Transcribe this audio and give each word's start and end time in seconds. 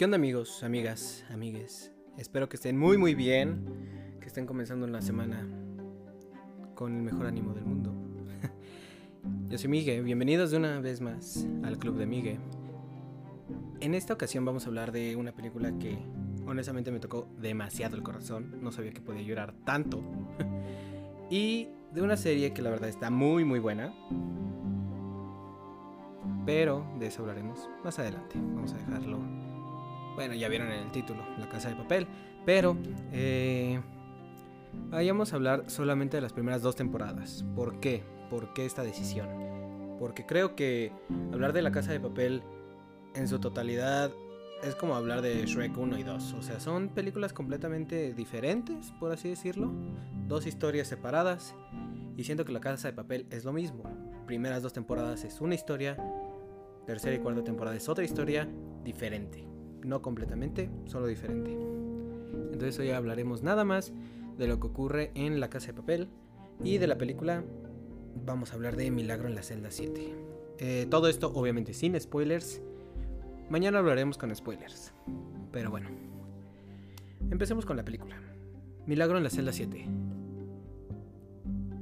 ¿Qué 0.00 0.06
onda 0.06 0.16
amigos, 0.16 0.62
amigas, 0.62 1.26
amigues? 1.30 1.92
Espero 2.16 2.48
que 2.48 2.56
estén 2.56 2.78
muy 2.78 2.96
muy 2.96 3.14
bien, 3.14 4.16
que 4.18 4.28
estén 4.28 4.46
comenzando 4.46 4.86
la 4.86 5.02
semana 5.02 5.46
con 6.74 6.96
el 6.96 7.02
mejor 7.02 7.26
ánimo 7.26 7.52
del 7.52 7.66
mundo. 7.66 7.92
Yo 9.50 9.58
soy 9.58 9.68
Migue, 9.68 10.00
bienvenidos 10.00 10.52
de 10.52 10.56
una 10.56 10.80
vez 10.80 11.02
más 11.02 11.46
al 11.64 11.76
Club 11.76 11.98
de 11.98 12.06
Migue. 12.06 12.38
En 13.80 13.94
esta 13.94 14.14
ocasión 14.14 14.42
vamos 14.46 14.64
a 14.64 14.68
hablar 14.68 14.90
de 14.90 15.16
una 15.16 15.32
película 15.32 15.78
que 15.78 15.98
honestamente 16.46 16.90
me 16.90 16.98
tocó 16.98 17.28
demasiado 17.38 17.94
el 17.94 18.02
corazón, 18.02 18.56
no 18.62 18.72
sabía 18.72 18.92
que 18.92 19.02
podía 19.02 19.20
llorar 19.20 19.52
tanto. 19.66 20.02
y 21.30 21.68
de 21.92 22.00
una 22.00 22.16
serie 22.16 22.54
que 22.54 22.62
la 22.62 22.70
verdad 22.70 22.88
está 22.88 23.10
muy 23.10 23.44
muy 23.44 23.58
buena. 23.58 23.92
Pero 26.46 26.90
de 26.98 27.08
eso 27.08 27.20
hablaremos 27.20 27.68
más 27.84 27.98
adelante. 27.98 28.36
Vamos 28.38 28.72
a 28.72 28.78
dejarlo. 28.78 29.49
Bueno, 30.14 30.34
ya 30.34 30.48
vieron 30.48 30.68
en 30.68 30.80
el 30.80 30.90
título, 30.90 31.22
La 31.38 31.48
Casa 31.48 31.68
de 31.68 31.76
Papel. 31.76 32.06
Pero 32.44 32.76
eh, 33.12 33.80
vayamos 34.90 35.32
a 35.32 35.36
hablar 35.36 35.64
solamente 35.68 36.16
de 36.16 36.20
las 36.22 36.32
primeras 36.32 36.62
dos 36.62 36.76
temporadas. 36.76 37.44
¿Por 37.54 37.80
qué? 37.80 38.02
¿Por 38.28 38.52
qué 38.52 38.66
esta 38.66 38.82
decisión? 38.82 39.28
Porque 39.98 40.24
creo 40.24 40.56
que 40.56 40.92
hablar 41.32 41.52
de 41.52 41.62
La 41.62 41.72
Casa 41.72 41.92
de 41.92 42.00
Papel 42.00 42.42
en 43.14 43.28
su 43.28 43.38
totalidad 43.38 44.10
es 44.62 44.74
como 44.74 44.94
hablar 44.94 45.22
de 45.22 45.44
Shrek 45.46 45.76
1 45.76 45.98
y 45.98 46.02
2. 46.02 46.32
O 46.34 46.42
sea, 46.42 46.60
son 46.60 46.88
películas 46.88 47.32
completamente 47.32 48.14
diferentes, 48.14 48.92
por 48.98 49.12
así 49.12 49.28
decirlo. 49.28 49.70
Dos 50.26 50.46
historias 50.46 50.88
separadas. 50.88 51.54
Y 52.16 52.24
siento 52.24 52.44
que 52.44 52.52
La 52.52 52.60
Casa 52.60 52.88
de 52.88 52.94
Papel 52.94 53.26
es 53.30 53.44
lo 53.44 53.52
mismo. 53.52 53.84
Primeras 54.26 54.62
dos 54.62 54.72
temporadas 54.72 55.24
es 55.24 55.40
una 55.40 55.54
historia. 55.54 55.96
Tercera 56.86 57.14
y 57.14 57.18
cuarta 57.18 57.44
temporada 57.44 57.76
es 57.76 57.88
otra 57.88 58.04
historia 58.04 58.48
diferente. 58.84 59.46
No 59.84 60.02
completamente, 60.02 60.68
solo 60.86 61.06
diferente. 61.06 61.56
Entonces 62.52 62.78
hoy 62.78 62.90
hablaremos 62.90 63.42
nada 63.42 63.64
más 63.64 63.92
de 64.38 64.46
lo 64.46 64.60
que 64.60 64.66
ocurre 64.66 65.10
en 65.14 65.40
La 65.40 65.50
Casa 65.50 65.68
de 65.68 65.74
Papel. 65.74 66.08
Y 66.62 66.78
de 66.78 66.86
la 66.86 66.98
película 66.98 67.42
vamos 68.26 68.52
a 68.52 68.54
hablar 68.54 68.76
de 68.76 68.90
Milagro 68.90 69.28
en 69.28 69.34
la 69.34 69.42
celda 69.42 69.70
7. 69.70 70.14
Eh, 70.58 70.86
todo 70.90 71.08
esto 71.08 71.32
obviamente 71.34 71.72
sin 71.72 71.98
spoilers. 71.98 72.60
Mañana 73.48 73.78
hablaremos 73.78 74.18
con 74.18 74.34
spoilers. 74.34 74.92
Pero 75.52 75.70
bueno. 75.70 75.88
Empecemos 77.30 77.64
con 77.64 77.76
la 77.76 77.84
película. 77.84 78.16
Milagro 78.86 79.16
en 79.16 79.24
la 79.24 79.30
celda 79.30 79.52
7. 79.52 79.86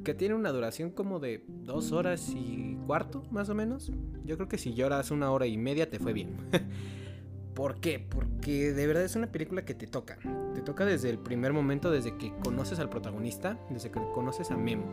Que 0.04 0.14
tiene 0.14 0.34
una 0.34 0.50
duración 0.50 0.90
como 0.90 1.20
de 1.20 1.44
dos 1.48 1.92
horas 1.92 2.30
y 2.34 2.76
cuarto, 2.86 3.22
más 3.30 3.48
o 3.48 3.54
menos. 3.54 3.92
Yo 4.24 4.36
creo 4.36 4.48
que 4.48 4.58
si 4.58 4.74
lloras 4.74 5.10
una 5.10 5.30
hora 5.30 5.46
y 5.46 5.58
media 5.58 5.90
te 5.90 5.98
fue 5.98 6.12
bien. 6.12 6.36
¿Por 7.58 7.80
qué? 7.80 7.98
Porque 7.98 8.72
de 8.72 8.86
verdad 8.86 9.02
es 9.02 9.16
una 9.16 9.32
película 9.32 9.64
que 9.64 9.74
te 9.74 9.88
toca. 9.88 10.16
Te 10.54 10.62
toca 10.62 10.86
desde 10.86 11.10
el 11.10 11.18
primer 11.18 11.52
momento, 11.52 11.90
desde 11.90 12.16
que 12.16 12.32
conoces 12.44 12.78
al 12.78 12.88
protagonista, 12.88 13.58
desde 13.68 13.90
que 13.90 14.00
conoces 14.14 14.52
a 14.52 14.56
Memo. 14.56 14.84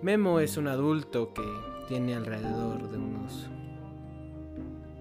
Memo 0.00 0.40
es 0.40 0.56
un 0.56 0.68
adulto 0.68 1.34
que 1.34 1.42
tiene 1.86 2.14
alrededor 2.14 2.90
de 2.90 2.96
unos 2.96 3.46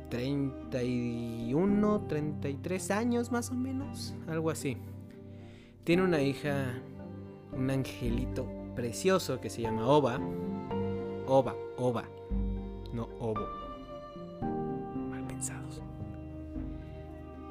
31, 0.10 2.08
33 2.10 2.92
años 2.92 3.32
más 3.32 3.50
o 3.50 3.56
menos, 3.56 4.14
algo 4.28 4.50
así. 4.50 4.76
Tiene 5.86 6.04
una 6.04 6.22
hija, 6.22 6.74
un 7.54 7.70
angelito 7.70 8.46
precioso 8.76 9.40
que 9.40 9.50
se 9.50 9.62
llama 9.62 9.88
Oba. 9.88 10.20
Oba, 11.26 11.56
Oba, 11.78 12.04
no 12.92 13.08
Obo. 13.18 13.67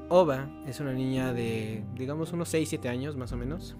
Oba 0.08 0.48
es 0.66 0.78
una 0.78 0.92
niña 0.92 1.32
de, 1.32 1.84
digamos, 1.94 2.32
unos 2.32 2.48
6, 2.50 2.69
7 2.69 2.88
años 2.88 3.16
más 3.16 3.32
o 3.32 3.36
menos. 3.36 3.76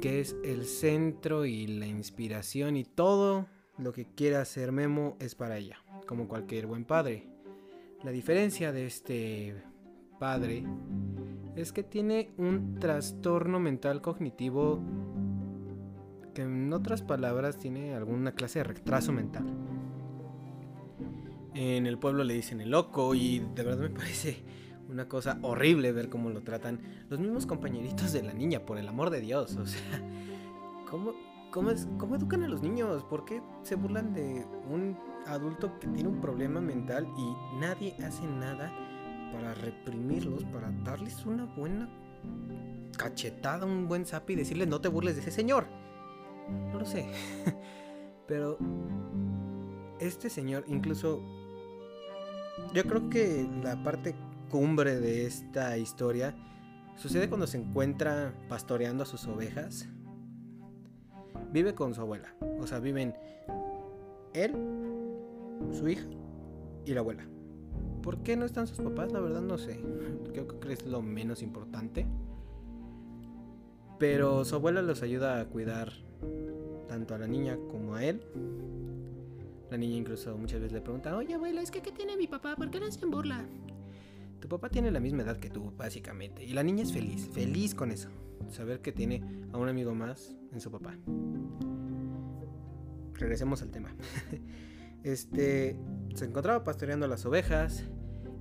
Que 0.00 0.20
es 0.20 0.34
el 0.42 0.64
centro 0.64 1.44
y 1.44 1.66
la 1.66 1.86
inspiración 1.86 2.76
y 2.76 2.84
todo 2.84 3.46
lo 3.76 3.92
que 3.92 4.06
quiera 4.06 4.40
hacer 4.40 4.72
Memo 4.72 5.16
es 5.20 5.34
para 5.34 5.58
ella 5.58 5.78
como 6.06 6.26
cualquier 6.26 6.66
buen 6.66 6.84
padre. 6.84 7.28
La 8.02 8.10
diferencia 8.10 8.72
de 8.72 8.86
este 8.86 9.62
padre 10.18 10.64
es 11.54 11.72
que 11.72 11.82
tiene 11.82 12.30
un 12.38 12.76
trastorno 12.80 13.60
mental 13.60 14.00
cognitivo 14.00 14.80
que 16.34 16.42
en 16.42 16.72
otras 16.72 17.02
palabras 17.02 17.58
tiene 17.58 17.94
alguna 17.94 18.32
clase 18.32 18.60
de 18.60 18.64
retraso 18.64 19.12
mental. 19.12 19.44
En 21.54 21.86
el 21.86 21.98
pueblo 21.98 22.24
le 22.24 22.34
dicen 22.34 22.60
el 22.60 22.70
loco 22.70 23.14
y 23.14 23.40
de 23.40 23.62
verdad 23.62 23.80
me 23.80 23.90
parece 23.90 24.42
una 24.88 25.08
cosa 25.08 25.38
horrible 25.42 25.92
ver 25.92 26.08
cómo 26.08 26.30
lo 26.30 26.42
tratan 26.42 26.80
los 27.08 27.20
mismos 27.20 27.46
compañeritos 27.46 28.12
de 28.12 28.22
la 28.22 28.32
niña, 28.32 28.60
por 28.60 28.78
el 28.78 28.88
amor 28.88 29.10
de 29.10 29.20
Dios. 29.20 29.56
O 29.56 29.66
sea, 29.66 30.02
¿cómo, 30.90 31.14
cómo, 31.50 31.70
es, 31.70 31.88
cómo 31.98 32.16
educan 32.16 32.42
a 32.42 32.48
los 32.48 32.62
niños? 32.62 33.04
¿Por 33.04 33.24
qué 33.24 33.40
se 33.62 33.76
burlan 33.76 34.12
de 34.12 34.44
un 34.68 34.96
adulto 35.26 35.78
que 35.78 35.86
tiene 35.88 36.08
un 36.08 36.20
problema 36.20 36.60
mental 36.60 37.06
y 37.16 37.58
nadie 37.60 37.94
hace 38.04 38.26
nada 38.26 38.72
para 39.32 39.54
reprimirlos, 39.54 40.44
para 40.44 40.70
darles 40.84 41.24
una 41.24 41.44
buena 41.44 41.88
cachetada, 42.96 43.64
un 43.64 43.86
buen 43.88 44.04
zap 44.04 44.28
y 44.30 44.34
decirles 44.34 44.68
no 44.68 44.80
te 44.80 44.88
burles 44.88 45.14
de 45.14 45.22
ese 45.22 45.30
señor. 45.30 45.66
No 46.72 46.80
lo 46.80 46.84
sé. 46.84 47.10
Pero 48.26 48.58
este 50.00 50.30
señor 50.30 50.64
incluso... 50.66 51.22
Yo 52.74 52.84
creo 52.84 53.08
que 53.08 53.48
la 53.62 53.82
parte 53.82 54.14
cumbre 54.50 55.00
de 55.00 55.26
esta 55.26 55.76
historia 55.78 56.34
sucede 56.96 57.28
cuando 57.28 57.46
se 57.46 57.58
encuentra 57.58 58.34
pastoreando 58.48 59.02
a 59.04 59.06
sus 59.06 59.26
ovejas. 59.26 59.88
Vive 61.52 61.74
con 61.74 61.94
su 61.94 62.00
abuela. 62.00 62.34
O 62.60 62.66
sea, 62.66 62.78
viven 62.78 63.14
él, 64.34 64.52
su 65.72 65.88
hija 65.88 66.06
y 66.84 66.94
la 66.94 67.00
abuela. 67.00 67.26
¿Por 68.02 68.22
qué 68.22 68.36
no 68.36 68.44
están 68.44 68.66
sus 68.66 68.78
papás? 68.78 69.12
La 69.12 69.20
verdad 69.20 69.42
no 69.42 69.58
sé. 69.58 69.80
Creo 70.32 70.60
que 70.60 70.72
es 70.72 70.86
lo 70.86 71.02
menos 71.02 71.42
importante. 71.42 72.06
Pero 73.98 74.44
su 74.44 74.54
abuela 74.54 74.80
los 74.80 75.02
ayuda 75.02 75.40
a 75.40 75.44
cuidar 75.46 75.92
tanto 76.88 77.14
a 77.14 77.18
la 77.18 77.26
niña 77.26 77.58
como 77.70 77.94
a 77.94 78.04
él. 78.04 78.22
La 79.70 79.76
niña 79.76 79.96
incluso 79.96 80.36
muchas 80.36 80.60
veces 80.60 80.72
le 80.72 80.80
pregunta, 80.80 81.16
oye 81.16 81.34
abuela, 81.34 81.62
es 81.62 81.70
que 81.70 81.80
¿qué 81.80 81.92
tiene 81.92 82.16
mi 82.16 82.26
papá? 82.26 82.56
¿Por 82.56 82.70
qué 82.70 82.80
no 82.80 82.86
hacen 82.86 83.10
burla? 83.10 83.44
Tu 84.40 84.48
papá 84.48 84.68
tiene 84.68 84.90
la 84.90 85.00
misma 85.00 85.22
edad 85.22 85.36
que 85.36 85.50
tú, 85.50 85.72
básicamente. 85.76 86.44
Y 86.44 86.54
la 86.54 86.62
niña 86.62 86.82
es 86.82 86.92
feliz, 86.92 87.28
feliz 87.32 87.74
con 87.74 87.92
eso. 87.92 88.08
Saber 88.50 88.80
que 88.80 88.90
tiene 88.90 89.22
a 89.52 89.58
un 89.58 89.68
amigo 89.68 89.94
más 89.94 90.34
en 90.52 90.60
su 90.60 90.70
papá. 90.70 90.96
Regresemos 93.14 93.62
al 93.62 93.70
tema. 93.70 93.94
Este 95.02 95.78
se 96.14 96.26
encontraba 96.26 96.62
pastoreando 96.62 97.06
las 97.06 97.24
ovejas 97.24 97.84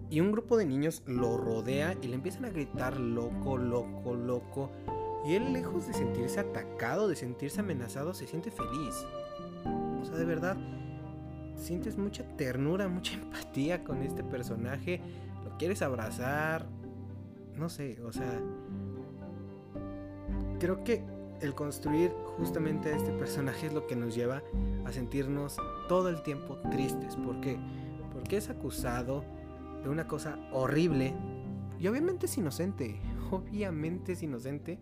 y 0.09 0.19
un 0.19 0.33
grupo 0.33 0.57
de 0.57 0.65
niños 0.65 1.03
lo 1.05 1.37
rodea 1.37 1.95
y 2.01 2.07
le 2.07 2.15
empiezan 2.15 2.43
a 2.43 2.49
gritar 2.49 2.99
loco, 2.99 3.57
loco, 3.57 4.15
loco. 4.15 4.71
Y 5.25 5.35
él, 5.35 5.53
lejos 5.53 5.87
de 5.87 5.93
sentirse 5.93 6.39
atacado, 6.39 7.07
de 7.07 7.15
sentirse 7.15 7.61
amenazado, 7.61 8.13
se 8.13 8.27
siente 8.27 8.51
feliz. 8.51 9.05
O 10.01 10.05
sea, 10.05 10.15
de 10.15 10.25
verdad, 10.25 10.57
sientes 11.59 11.97
mucha 11.97 12.23
ternura, 12.35 12.87
mucha 12.87 13.13
empatía 13.21 13.83
con 13.83 14.01
este 14.01 14.23
personaje. 14.23 15.01
Lo 15.43 15.57
quieres 15.57 15.81
abrazar. 15.81 16.67
No 17.55 17.69
sé, 17.69 17.99
o 18.01 18.11
sea... 18.11 18.41
Creo 20.59 20.83
que 20.83 21.03
el 21.41 21.55
construir 21.55 22.11
justamente 22.37 22.89
a 22.89 22.97
este 22.97 23.11
personaje 23.13 23.67
es 23.67 23.73
lo 23.73 23.87
que 23.87 23.95
nos 23.95 24.13
lleva 24.13 24.43
a 24.83 24.91
sentirnos 24.91 25.55
todo 25.87 26.09
el 26.09 26.21
tiempo 26.21 26.57
tristes. 26.69 27.15
¿Por 27.15 27.39
qué? 27.39 27.57
Porque 28.11 28.37
es 28.37 28.49
acusado 28.49 29.23
de 29.83 29.89
una 29.89 30.07
cosa 30.07 30.37
horrible 30.51 31.13
y 31.79 31.87
obviamente 31.87 32.25
es 32.25 32.37
inocente. 32.37 32.99
Obviamente 33.31 34.13
es 34.13 34.23
inocente. 34.23 34.79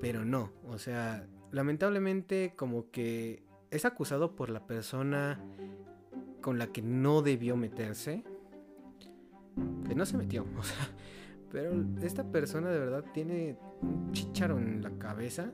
Pero 0.00 0.24
no, 0.24 0.50
o 0.66 0.78
sea, 0.78 1.26
lamentablemente 1.50 2.54
como 2.56 2.90
que 2.90 3.42
es 3.70 3.84
acusado 3.84 4.34
por 4.34 4.50
la 4.50 4.66
persona 4.66 5.38
con 6.40 6.58
la 6.58 6.68
que 6.68 6.82
no 6.82 7.22
debió 7.22 7.56
meterse. 7.56 8.24
Que 9.86 9.94
no 9.94 10.06
se 10.06 10.16
metió, 10.16 10.46
o 10.58 10.62
sea, 10.62 10.88
pero 11.50 11.72
esta 12.02 12.24
persona 12.24 12.70
de 12.70 12.78
verdad 12.78 13.04
tiene 13.12 13.56
un 13.82 14.12
chicharo 14.12 14.58
en 14.58 14.82
la 14.82 14.90
cabeza. 14.90 15.52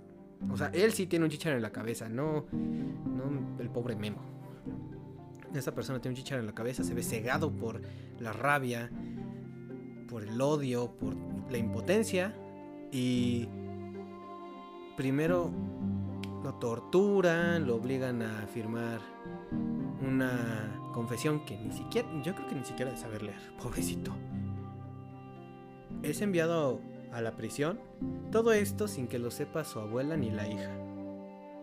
O 0.51 0.57
sea, 0.57 0.69
él 0.75 0.93
sí 0.93 1.07
tiene 1.07 1.25
un 1.25 1.31
chicharo 1.31 1.57
en 1.57 1.63
la 1.63 1.73
cabeza, 1.73 2.09
no, 2.09 2.45
no 2.53 3.57
el 3.59 3.71
pobre 3.71 3.97
Memo. 3.97 4.21
Esta 5.55 5.75
persona 5.75 6.01
tiene 6.01 6.13
un 6.13 6.23
chicharo 6.23 6.41
en 6.41 6.47
la 6.47 6.55
cabeza, 6.55 6.85
se 6.85 6.93
ve 6.93 7.03
cegado 7.03 7.51
por 7.51 7.81
la 8.21 8.33
rabia, 8.33 8.91
por 10.09 10.23
el 10.23 10.39
odio, 10.41 10.93
por 10.97 11.15
la 11.51 11.57
impotencia. 11.57 12.35
Y 12.93 13.49
primero 14.97 15.51
lo 16.47 16.55
torturan, 16.55 17.67
lo 17.67 17.75
obligan 17.75 18.23
a 18.23 18.47
firmar 18.47 19.01
una 20.01 20.81
confesión 20.95 21.45
que 21.45 21.59
ni 21.59 21.73
siquiera, 21.73 22.09
yo 22.23 22.37
creo 22.37 22.47
que 22.47 22.55
ni 22.55 22.65
siquiera 22.65 22.93
de 22.93 22.97
saber 22.97 23.25
leer, 23.25 23.41
pobrecito. 23.61 24.13
Es 26.05 26.21
enviado 26.21 26.81
a 27.13 27.21
la 27.21 27.35
prisión, 27.35 27.81
todo 28.31 28.53
esto 28.53 28.87
sin 28.87 29.09
que 29.09 29.19
lo 29.19 29.33
sepa 29.33 29.65
su 29.65 29.81
abuela 29.81 30.17
ni 30.17 30.31
la 30.31 30.47
hija. 30.47 30.71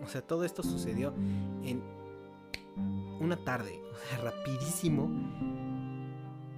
O 0.03 0.07
sea, 0.09 0.21
todo 0.21 0.44
esto 0.44 0.63
sucedió 0.63 1.13
en 1.63 1.81
una 3.21 3.38
tarde, 3.38 3.80
o 3.89 4.09
sea, 4.09 4.18
rapidísimo. 4.18 5.09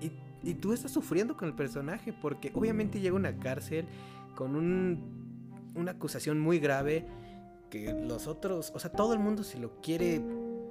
Y, 0.01 0.11
y 0.49 0.55
tú 0.55 0.73
estás 0.73 0.89
sufriendo 0.89 1.37
con 1.37 1.47
el 1.47 1.53
personaje 1.53 2.11
porque 2.11 2.51
obviamente 2.55 2.99
llega 2.99 3.13
a 3.13 3.19
una 3.19 3.37
cárcel 3.37 3.85
con 4.33 4.55
un, 4.55 5.71
una 5.75 5.91
acusación 5.91 6.39
muy 6.39 6.57
grave 6.57 7.05
que 7.69 7.93
los 7.93 8.27
otros, 8.27 8.71
o 8.75 8.79
sea, 8.79 8.91
todo 8.91 9.13
el 9.13 9.19
mundo 9.19 9.43
se 9.43 9.59
lo 9.59 9.81
quiere 9.81 10.21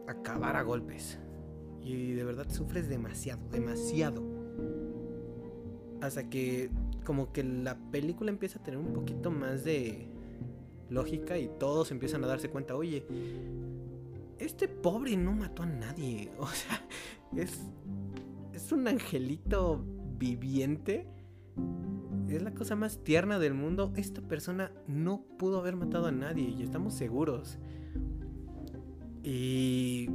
acabar 0.06 0.56
a 0.56 0.62
golpes. 0.62 1.18
Y 1.82 2.12
de 2.12 2.24
verdad 2.24 2.48
sufres 2.50 2.88
demasiado, 2.88 3.46
demasiado. 3.50 4.22
Hasta 6.00 6.28
que 6.28 6.70
como 7.04 7.32
que 7.32 7.44
la 7.44 7.76
película 7.90 8.30
empieza 8.30 8.58
a 8.58 8.62
tener 8.62 8.80
un 8.80 8.92
poquito 8.92 9.30
más 9.30 9.64
de 9.64 10.08
lógica 10.88 11.38
y 11.38 11.48
todos 11.58 11.90
empiezan 11.90 12.24
a 12.24 12.26
darse 12.26 12.48
cuenta, 12.48 12.74
oye, 12.74 13.06
este 14.38 14.68
pobre 14.68 15.16
no 15.16 15.32
mató 15.32 15.62
a 15.62 15.66
nadie. 15.66 16.30
O 16.38 16.46
sea, 16.46 16.86
es, 17.36 17.60
es 18.52 18.72
un 18.72 18.88
angelito 18.88 19.84
viviente. 20.18 21.06
Es 22.28 22.42
la 22.42 22.52
cosa 22.52 22.76
más 22.76 22.98
tierna 23.04 23.38
del 23.38 23.54
mundo. 23.54 23.92
Esta 23.96 24.22
persona 24.22 24.72
no 24.86 25.22
pudo 25.38 25.58
haber 25.58 25.76
matado 25.76 26.06
a 26.06 26.12
nadie 26.12 26.48
y 26.48 26.62
estamos 26.62 26.94
seguros. 26.94 27.58
Y 29.22 30.08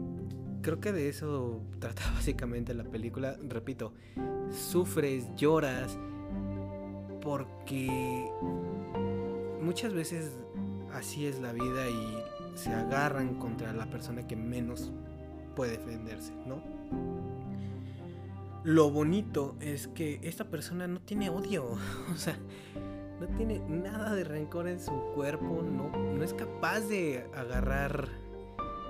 creo 0.62 0.80
que 0.80 0.92
de 0.92 1.10
eso 1.10 1.62
trata 1.80 2.04
básicamente 2.14 2.74
la 2.74 2.84
película. 2.84 3.38
Repito, 3.48 3.94
sufres, 4.52 5.28
lloras, 5.36 5.98
porque 7.22 8.30
muchas 9.62 9.94
veces 9.94 10.32
así 10.94 11.26
es 11.26 11.40
la 11.40 11.54
vida 11.54 11.90
y 11.90 12.58
se 12.58 12.74
agarran 12.74 13.36
contra 13.36 13.74
la 13.74 13.90
persona 13.90 14.28
que 14.28 14.36
menos 14.36 14.92
puede 15.56 15.78
defenderse, 15.78 16.34
¿no? 16.46 16.62
Lo 18.64 18.92
bonito 18.92 19.56
es 19.62 19.88
que 19.88 20.20
esta 20.24 20.50
persona 20.50 20.88
no 20.88 21.00
tiene 21.02 21.30
odio, 21.30 21.78
o 22.14 22.18
sea, 22.18 22.38
no 23.20 23.28
tiene 23.38 23.60
nada 23.60 24.14
de 24.14 24.24
rencor 24.24 24.68
en 24.68 24.80
su 24.80 24.92
cuerpo, 25.16 25.64
no, 25.64 25.90
no 25.90 26.24
es 26.24 26.34
capaz 26.34 26.82
de 26.82 27.26
agarrar 27.34 28.10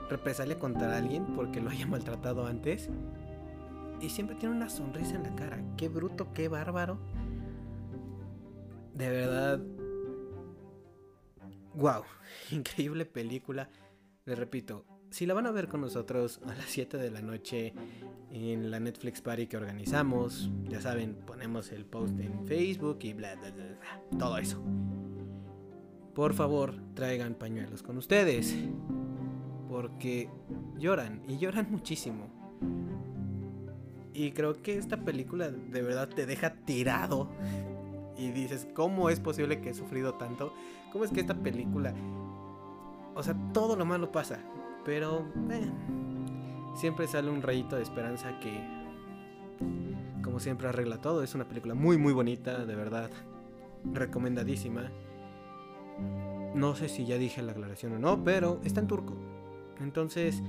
represalia 0.09 0.57
contra 0.57 0.97
alguien 0.97 1.25
porque 1.35 1.61
lo 1.61 1.69
haya 1.69 1.87
maltratado 1.87 2.45
antes. 2.45 2.89
Y 4.01 4.09
siempre 4.09 4.35
tiene 4.35 4.55
una 4.55 4.69
sonrisa 4.69 5.15
en 5.15 5.23
la 5.23 5.35
cara. 5.35 5.61
Qué 5.77 5.89
bruto, 5.89 6.33
qué 6.33 6.47
bárbaro. 6.47 6.99
De 8.93 9.09
verdad. 9.09 9.61
Wow, 11.75 12.03
increíble 12.51 13.05
película. 13.05 13.69
Les 14.25 14.37
repito, 14.37 14.85
si 15.09 15.25
la 15.25 15.33
van 15.33 15.47
a 15.47 15.51
ver 15.51 15.67
con 15.67 15.81
nosotros 15.81 16.39
a 16.45 16.53
las 16.53 16.65
7 16.65 16.97
de 16.97 17.11
la 17.11 17.21
noche 17.21 17.73
en 18.31 18.71
la 18.71 18.79
Netflix 18.79 19.21
Party 19.21 19.47
que 19.47 19.57
organizamos, 19.57 20.49
ya 20.67 20.81
saben, 20.81 21.15
ponemos 21.25 21.71
el 21.71 21.85
post 21.85 22.19
en 22.19 22.45
Facebook 22.45 22.99
y 23.01 23.13
bla, 23.13 23.35
bla, 23.35 23.51
bla, 23.51 23.65
bla 23.65 24.19
todo 24.19 24.37
eso. 24.37 24.61
Por 26.13 26.33
favor, 26.33 26.75
traigan 26.93 27.33
pañuelos 27.33 27.81
con 27.81 27.97
ustedes 27.97 28.55
porque 29.69 30.29
lloran 30.77 31.21
y 31.27 31.37
lloran 31.37 31.71
muchísimo. 31.71 32.27
Y 34.13 34.31
creo 34.31 34.61
que 34.61 34.77
esta 34.77 34.97
película 34.97 35.49
de 35.49 35.81
verdad 35.81 36.09
te 36.09 36.25
deja 36.25 36.53
tirado. 36.65 37.29
Y 38.17 38.31
dices, 38.31 38.67
¿cómo 38.73 39.09
es 39.09 39.21
posible 39.21 39.61
que 39.61 39.69
he 39.69 39.73
sufrido 39.73 40.15
tanto? 40.15 40.53
¿Cómo 40.91 41.05
es 41.05 41.11
que 41.11 41.21
esta 41.21 41.35
película... 41.35 41.93
O 43.15 43.23
sea, 43.23 43.33
todo 43.53 43.77
lo 43.77 43.85
malo 43.85 44.11
pasa. 44.11 44.39
Pero... 44.83 45.25
Eh, 45.49 45.71
siempre 46.75 47.07
sale 47.07 47.29
un 47.29 47.41
rayito 47.41 47.75
de 47.75 47.83
esperanza 47.83 48.39
que... 48.39 48.79
Como 50.23 50.39
siempre 50.39 50.67
arregla 50.67 51.01
todo. 51.01 51.23
Es 51.23 51.35
una 51.35 51.47
película 51.47 51.73
muy 51.73 51.97
muy 51.97 52.13
bonita, 52.13 52.65
de 52.65 52.75
verdad. 52.75 53.09
Recomendadísima. 53.93 54.91
No 56.55 56.75
sé 56.75 56.89
si 56.89 57.05
ya 57.05 57.17
dije 57.17 57.41
la 57.41 57.51
aclaración 57.51 57.93
o 57.93 57.99
no, 57.99 58.23
pero 58.23 58.59
está 58.63 58.79
en 58.79 58.87
turco. 58.87 59.15
Entonces, 59.79 60.41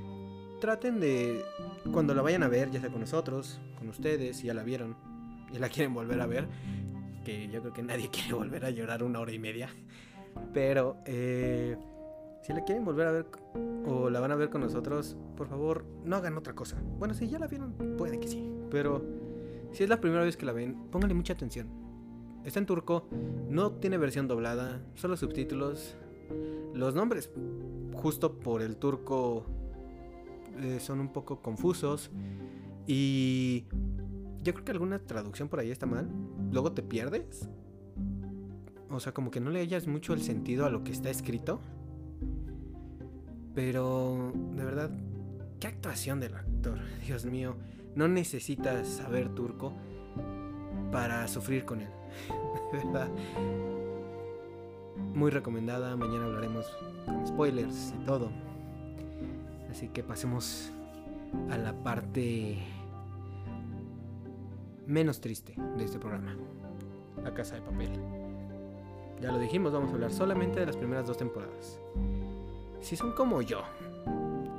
traten 0.61 1.01
de, 1.01 1.45
cuando 1.93 2.15
la 2.15 2.23
vayan 2.23 2.43
a 2.43 2.49
ver, 2.49 2.71
ya 2.71 2.81
sea 2.81 2.91
con 2.91 3.01
nosotros, 3.01 3.61
con 3.79 3.89
ustedes, 3.89 4.37
si 4.37 4.47
ya 4.47 4.55
la 4.55 4.63
vieron 4.63 4.97
y 5.53 5.59
la 5.59 5.69
quieren 5.69 5.95
volver 5.95 6.21
a 6.21 6.27
ver, 6.27 6.47
que 7.25 7.49
yo 7.49 7.61
creo 7.61 7.73
que 7.73 7.83
nadie 7.83 8.09
quiere 8.13 8.35
volver 8.35 8.65
a 8.65 8.71
llorar 8.71 9.03
una 9.03 9.21
hora 9.21 9.33
y 9.33 9.39
media, 9.39 9.69
pero 10.53 10.99
eh, 11.07 11.77
si 12.43 12.53
la 12.53 12.65
quieren 12.65 12.85
volver 12.85 13.07
a 13.07 13.13
ver 13.13 13.27
o 13.87 14.11
la 14.11 14.21
van 14.21 14.33
a 14.33 14.37
ver 14.37 14.51
con 14.51 14.61
nosotros, 14.61 15.17
por 15.37 15.49
favor, 15.49 15.85
no 16.05 16.17
hagan 16.17 16.37
otra 16.37 16.55
cosa. 16.55 16.77
Bueno, 16.99 17.15
si 17.15 17.29
ya 17.29 17.39
la 17.39 17.47
vieron, 17.47 17.73
puede 17.97 18.19
que 18.19 18.29
sí, 18.29 18.51
pero 18.71 19.05
si 19.73 19.85
es 19.85 19.89
la 19.89 20.01
primera 20.01 20.25
vez 20.25 20.37
que 20.37 20.47
la 20.47 20.53
ven, 20.53 20.89
pónganle 20.91 21.15
mucha 21.15 21.33
atención. 21.33 21.69
Está 22.45 22.59
en 22.59 22.67
turco, 22.67 23.07
no 23.49 23.73
tiene 23.73 23.99
versión 23.99 24.27
doblada, 24.27 24.83
solo 24.95 25.17
subtítulos. 25.17 25.97
Los 26.75 26.95
nombres 26.95 27.31
justo 27.95 28.39
por 28.39 28.63
el 28.63 28.77
turco 28.77 29.45
eh, 30.59 30.79
son 30.81 31.01
un 31.01 31.13
poco 31.13 31.43
confusos 31.43 32.11
y 32.87 33.67
yo 34.43 34.55
creo 34.55 34.65
que 34.65 34.73
alguna 34.73 34.99
traducción 34.99 35.49
por 35.49 35.61
ahí 35.61 35.71
está 35.71 35.87
mal. 35.87 36.09
Luego 36.51 36.73
te 36.73 36.83
pierdes. 36.83 37.49
O 38.91 38.99
sea, 38.99 39.13
como 39.13 39.31
que 39.31 39.41
no 39.41 39.51
le 39.51 39.61
hayas 39.61 39.87
mucho 39.87 40.15
el 40.15 40.23
sentido 40.23 40.65
a 40.65 40.71
lo 40.71 40.83
que 40.83 40.93
está 40.93 41.11
escrito. 41.11 41.61
Pero, 43.63 44.33
de 44.57 44.65
verdad, 44.65 44.91
qué 45.61 45.67
actuación 45.67 46.19
del 46.19 46.35
actor. 46.35 46.79
Dios 47.07 47.27
mío, 47.27 47.57
no 47.95 48.09
necesitas 48.09 48.89
saber 48.89 49.29
turco 49.35 49.75
para 50.91 51.29
sufrir 51.29 51.67
con 51.67 51.83
él. 51.83 51.91
De 52.73 52.79
verdad. 52.79 53.09
Muy 55.15 55.31
recomendada. 55.31 55.95
Mañana 55.95 56.25
hablaremos 56.25 56.75
con 57.05 57.27
spoilers 57.27 57.93
y 58.01 58.07
todo. 58.07 58.31
Así 59.71 59.89
que 59.89 60.03
pasemos 60.03 60.73
a 61.51 61.59
la 61.59 61.75
parte 61.83 62.57
menos 64.87 65.21
triste 65.21 65.55
de 65.77 65.85
este 65.85 65.99
programa. 65.99 66.35
La 67.23 67.35
casa 67.35 67.57
de 67.57 67.61
papel. 67.61 67.91
Ya 69.21 69.31
lo 69.31 69.39
dijimos, 69.39 69.71
vamos 69.71 69.91
a 69.91 69.95
hablar 69.97 70.13
solamente 70.13 70.61
de 70.61 70.65
las 70.65 70.79
primeras 70.79 71.07
dos 71.07 71.19
temporadas. 71.19 71.79
Si 72.81 72.97
son 72.97 73.13
como 73.13 73.43
yo, 73.43 73.63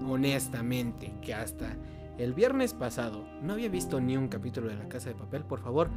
honestamente, 0.08 1.14
que 1.22 1.34
hasta 1.34 1.76
el 2.18 2.34
viernes 2.34 2.74
pasado 2.74 3.26
no 3.42 3.54
había 3.54 3.70
visto 3.70 4.00
ni 4.00 4.16
un 4.16 4.28
capítulo 4.28 4.68
de 4.68 4.76
La 4.76 4.88
Casa 4.88 5.10
de 5.10 5.16
Papel, 5.16 5.44
por 5.44 5.60
favor, 5.60 5.90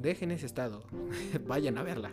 dejen 0.00 0.30
ese 0.30 0.46
estado, 0.46 0.82
vayan 1.46 1.78
a 1.78 1.82
verla. 1.82 2.12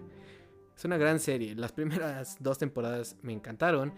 Es 0.75 0.86
una 0.86 0.98
gran 0.98 1.19
serie. 1.19 1.53
Las 1.55 1.72
primeras 1.72 2.38
dos 2.39 2.57
temporadas 2.57 3.17
me 3.22 3.33
encantaron 3.33 3.93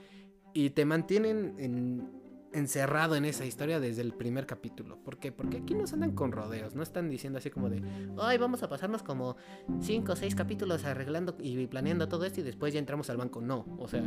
y 0.53 0.71
te 0.71 0.85
mantienen 0.85 2.25
encerrado 2.55 3.15
en 3.15 3.25
esa 3.25 3.45
historia 3.45 3.79
desde 3.79 4.01
el 4.01 4.13
primer 4.13 4.45
capítulo. 4.45 4.97
¿Por 5.03 5.17
qué? 5.17 5.31
Porque 5.31 5.57
aquí 5.57 5.75
no 5.75 5.85
se 5.88 5.95
andan 5.95 6.13
con 6.13 6.31
rodeos, 6.31 6.74
no 6.74 6.83
están 6.83 7.09
diciendo 7.09 7.39
así 7.39 7.50
como 7.50 7.69
de, 7.69 7.83
ay, 8.17 8.38
vamos 8.38 8.63
a 8.63 8.69
pasarnos 8.69 9.03
como 9.03 9.35
cinco 9.81 10.13
o 10.13 10.15
seis 10.15 10.35
capítulos 10.35 10.85
arreglando 10.85 11.35
y 11.39 11.67
planeando 11.67 12.07
todo 12.07 12.25
esto 12.25 12.39
y 12.39 12.43
después 12.43 12.74
ya 12.74 12.79
entramos 12.79 13.09
al 13.09 13.17
banco. 13.17 13.41
No, 13.41 13.65
o 13.77 13.88
sea, 13.88 14.03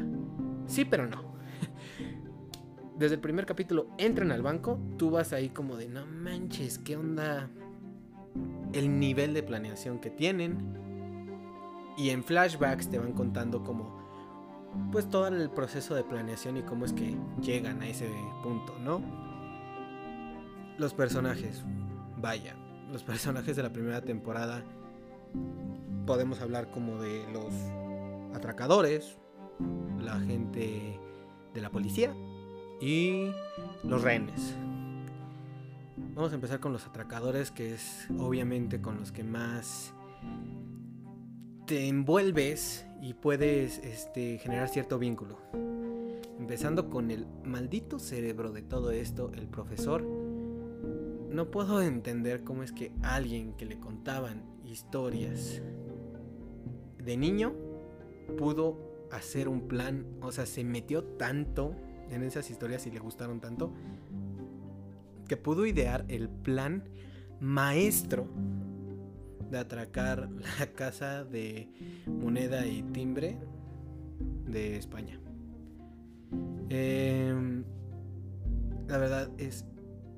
sí, 0.66 0.84
pero 0.84 1.06
no. 1.06 1.36
Desde 2.98 3.14
el 3.14 3.20
primer 3.20 3.46
capítulo 3.46 3.90
entran 3.98 4.32
al 4.32 4.42
banco, 4.42 4.80
tú 4.96 5.10
vas 5.10 5.32
ahí 5.32 5.50
como 5.50 5.76
de, 5.76 5.88
no 5.88 6.06
manches, 6.06 6.78
¿qué 6.78 6.96
onda? 6.96 7.50
El 8.72 8.98
nivel 8.98 9.34
de 9.34 9.42
planeación 9.42 10.00
que 10.00 10.10
tienen 10.10 10.58
y 11.98 12.10
en 12.10 12.24
flashbacks 12.24 12.88
te 12.88 12.98
van 12.98 13.12
contando 13.12 13.62
como 13.62 13.97
pues 14.92 15.08
todo 15.08 15.28
el 15.28 15.50
proceso 15.50 15.94
de 15.94 16.04
planeación 16.04 16.56
y 16.56 16.62
cómo 16.62 16.84
es 16.84 16.92
que 16.92 17.16
llegan 17.40 17.82
a 17.82 17.88
ese 17.88 18.08
punto, 18.42 18.78
¿no? 18.78 19.00
Los 20.78 20.94
personajes, 20.94 21.64
vaya, 22.16 22.54
los 22.90 23.02
personajes 23.02 23.56
de 23.56 23.62
la 23.62 23.72
primera 23.72 24.00
temporada 24.00 24.62
podemos 26.06 26.40
hablar 26.40 26.70
como 26.70 27.00
de 27.02 27.24
los 27.32 27.52
atracadores, 28.34 29.18
la 30.00 30.18
gente 30.20 30.98
de 31.52 31.60
la 31.60 31.70
policía 31.70 32.14
y 32.80 33.30
los 33.84 34.02
rehenes. 34.02 34.56
Vamos 36.14 36.32
a 36.32 36.36
empezar 36.36 36.60
con 36.60 36.72
los 36.72 36.86
atracadores, 36.86 37.50
que 37.50 37.74
es 37.74 38.08
obviamente 38.18 38.80
con 38.80 38.98
los 38.98 39.12
que 39.12 39.22
más 39.22 39.92
te 41.68 41.86
envuelves 41.86 42.86
y 43.02 43.12
puedes 43.12 43.76
este, 43.84 44.38
generar 44.38 44.70
cierto 44.70 44.98
vínculo. 44.98 45.36
Empezando 46.38 46.88
con 46.88 47.10
el 47.10 47.26
maldito 47.44 47.98
cerebro 47.98 48.52
de 48.52 48.62
todo 48.62 48.90
esto, 48.90 49.30
el 49.34 49.48
profesor. 49.48 50.02
No 50.02 51.50
puedo 51.50 51.82
entender 51.82 52.42
cómo 52.42 52.62
es 52.62 52.72
que 52.72 52.90
alguien 53.02 53.52
que 53.52 53.66
le 53.66 53.78
contaban 53.78 54.44
historias 54.64 55.60
de 57.04 57.16
niño 57.18 57.52
pudo 58.38 59.06
hacer 59.12 59.46
un 59.46 59.68
plan, 59.68 60.06
o 60.22 60.32
sea, 60.32 60.46
se 60.46 60.64
metió 60.64 61.04
tanto 61.04 61.74
en 62.10 62.22
esas 62.22 62.50
historias 62.50 62.86
y 62.86 62.90
le 62.92 62.98
gustaron 62.98 63.40
tanto 63.40 63.74
que 65.28 65.36
pudo 65.36 65.66
idear 65.66 66.06
el 66.08 66.30
plan 66.30 66.88
maestro 67.40 68.26
de 69.50 69.58
atracar 69.58 70.28
la 70.58 70.66
casa 70.74 71.24
de 71.24 71.68
moneda 72.06 72.66
y 72.66 72.82
timbre 72.82 73.38
de 74.46 74.76
España. 74.76 75.20
Em, 76.70 77.64
la 78.86 78.98
verdad 78.98 79.30
es 79.38 79.64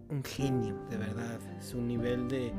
un 0.09 0.25
genio, 0.25 0.77
de 0.91 0.97
verdad. 0.97 1.39
Su 1.61 1.81
nivel 1.81 2.29
de 2.29 2.53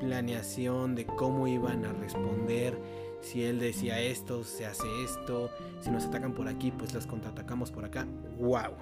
planeación, 0.00 0.94
de 0.94 1.06
cómo 1.06 1.46
iban 1.46 1.84
a 1.84 1.92
responder. 1.92 2.78
Si 3.20 3.42
él 3.42 3.58
decía 3.58 4.00
esto, 4.00 4.44
se 4.44 4.66
hace 4.66 4.86
esto. 5.02 5.50
Si 5.80 5.90
nos 5.90 6.04
atacan 6.04 6.34
por 6.34 6.48
aquí, 6.48 6.70
pues 6.70 6.94
los 6.94 7.06
contraatacamos 7.06 7.72
por 7.72 7.84
acá. 7.84 8.06
¡Wow! 8.38 8.74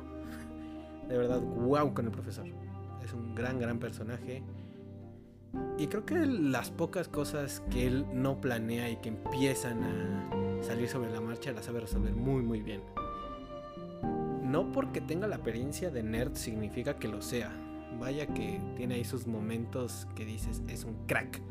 De 1.08 1.16
verdad, 1.16 1.40
wow 1.40 1.94
con 1.94 2.06
el 2.06 2.10
profesor. 2.10 2.46
Es 3.04 3.12
un 3.12 3.34
gran, 3.34 3.58
gran 3.58 3.78
personaje. 3.78 4.42
Y 5.78 5.88
creo 5.88 6.06
que 6.06 6.14
las 6.14 6.70
pocas 6.70 7.08
cosas 7.08 7.62
que 7.70 7.86
él 7.86 8.06
no 8.12 8.40
planea 8.40 8.88
y 8.90 8.96
que 8.96 9.10
empiezan 9.10 9.82
a 9.82 10.62
salir 10.62 10.88
sobre 10.88 11.10
la 11.10 11.20
marcha 11.20 11.52
las 11.52 11.66
sabe 11.66 11.80
resolver 11.80 12.14
muy, 12.14 12.42
muy 12.42 12.62
bien. 12.62 12.80
No 14.42 14.72
porque 14.72 15.00
tenga 15.00 15.26
la 15.26 15.36
apariencia 15.36 15.90
de 15.90 16.02
nerd 16.02 16.34
significa 16.34 16.96
que 16.96 17.08
lo 17.08 17.20
sea. 17.20 17.52
Vaya 18.00 18.26
que 18.26 18.60
tiene 18.76 18.94
ahí 18.94 19.04
sus 19.04 19.26
momentos 19.26 20.06
que 20.14 20.24
dices, 20.24 20.62
es 20.68 20.84
un 20.84 21.06
crack. 21.06 21.42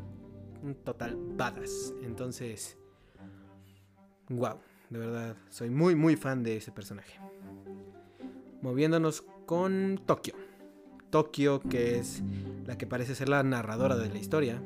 Un 0.62 0.74
total 0.74 1.16
badass. 1.16 1.94
Entonces, 2.02 2.76
wow, 4.28 4.58
de 4.90 4.98
verdad, 4.98 5.36
soy 5.50 5.70
muy, 5.70 5.94
muy 5.94 6.16
fan 6.16 6.42
de 6.42 6.56
ese 6.56 6.72
personaje. 6.72 7.20
Moviéndonos 8.62 9.22
con 9.46 10.00
Tokio. 10.04 10.34
Tokio, 11.10 11.60
que 11.60 11.98
es 11.98 12.22
la 12.66 12.76
que 12.76 12.86
parece 12.86 13.14
ser 13.14 13.28
la 13.28 13.42
narradora 13.42 13.96
de 13.96 14.08
la 14.08 14.18
historia. 14.18 14.62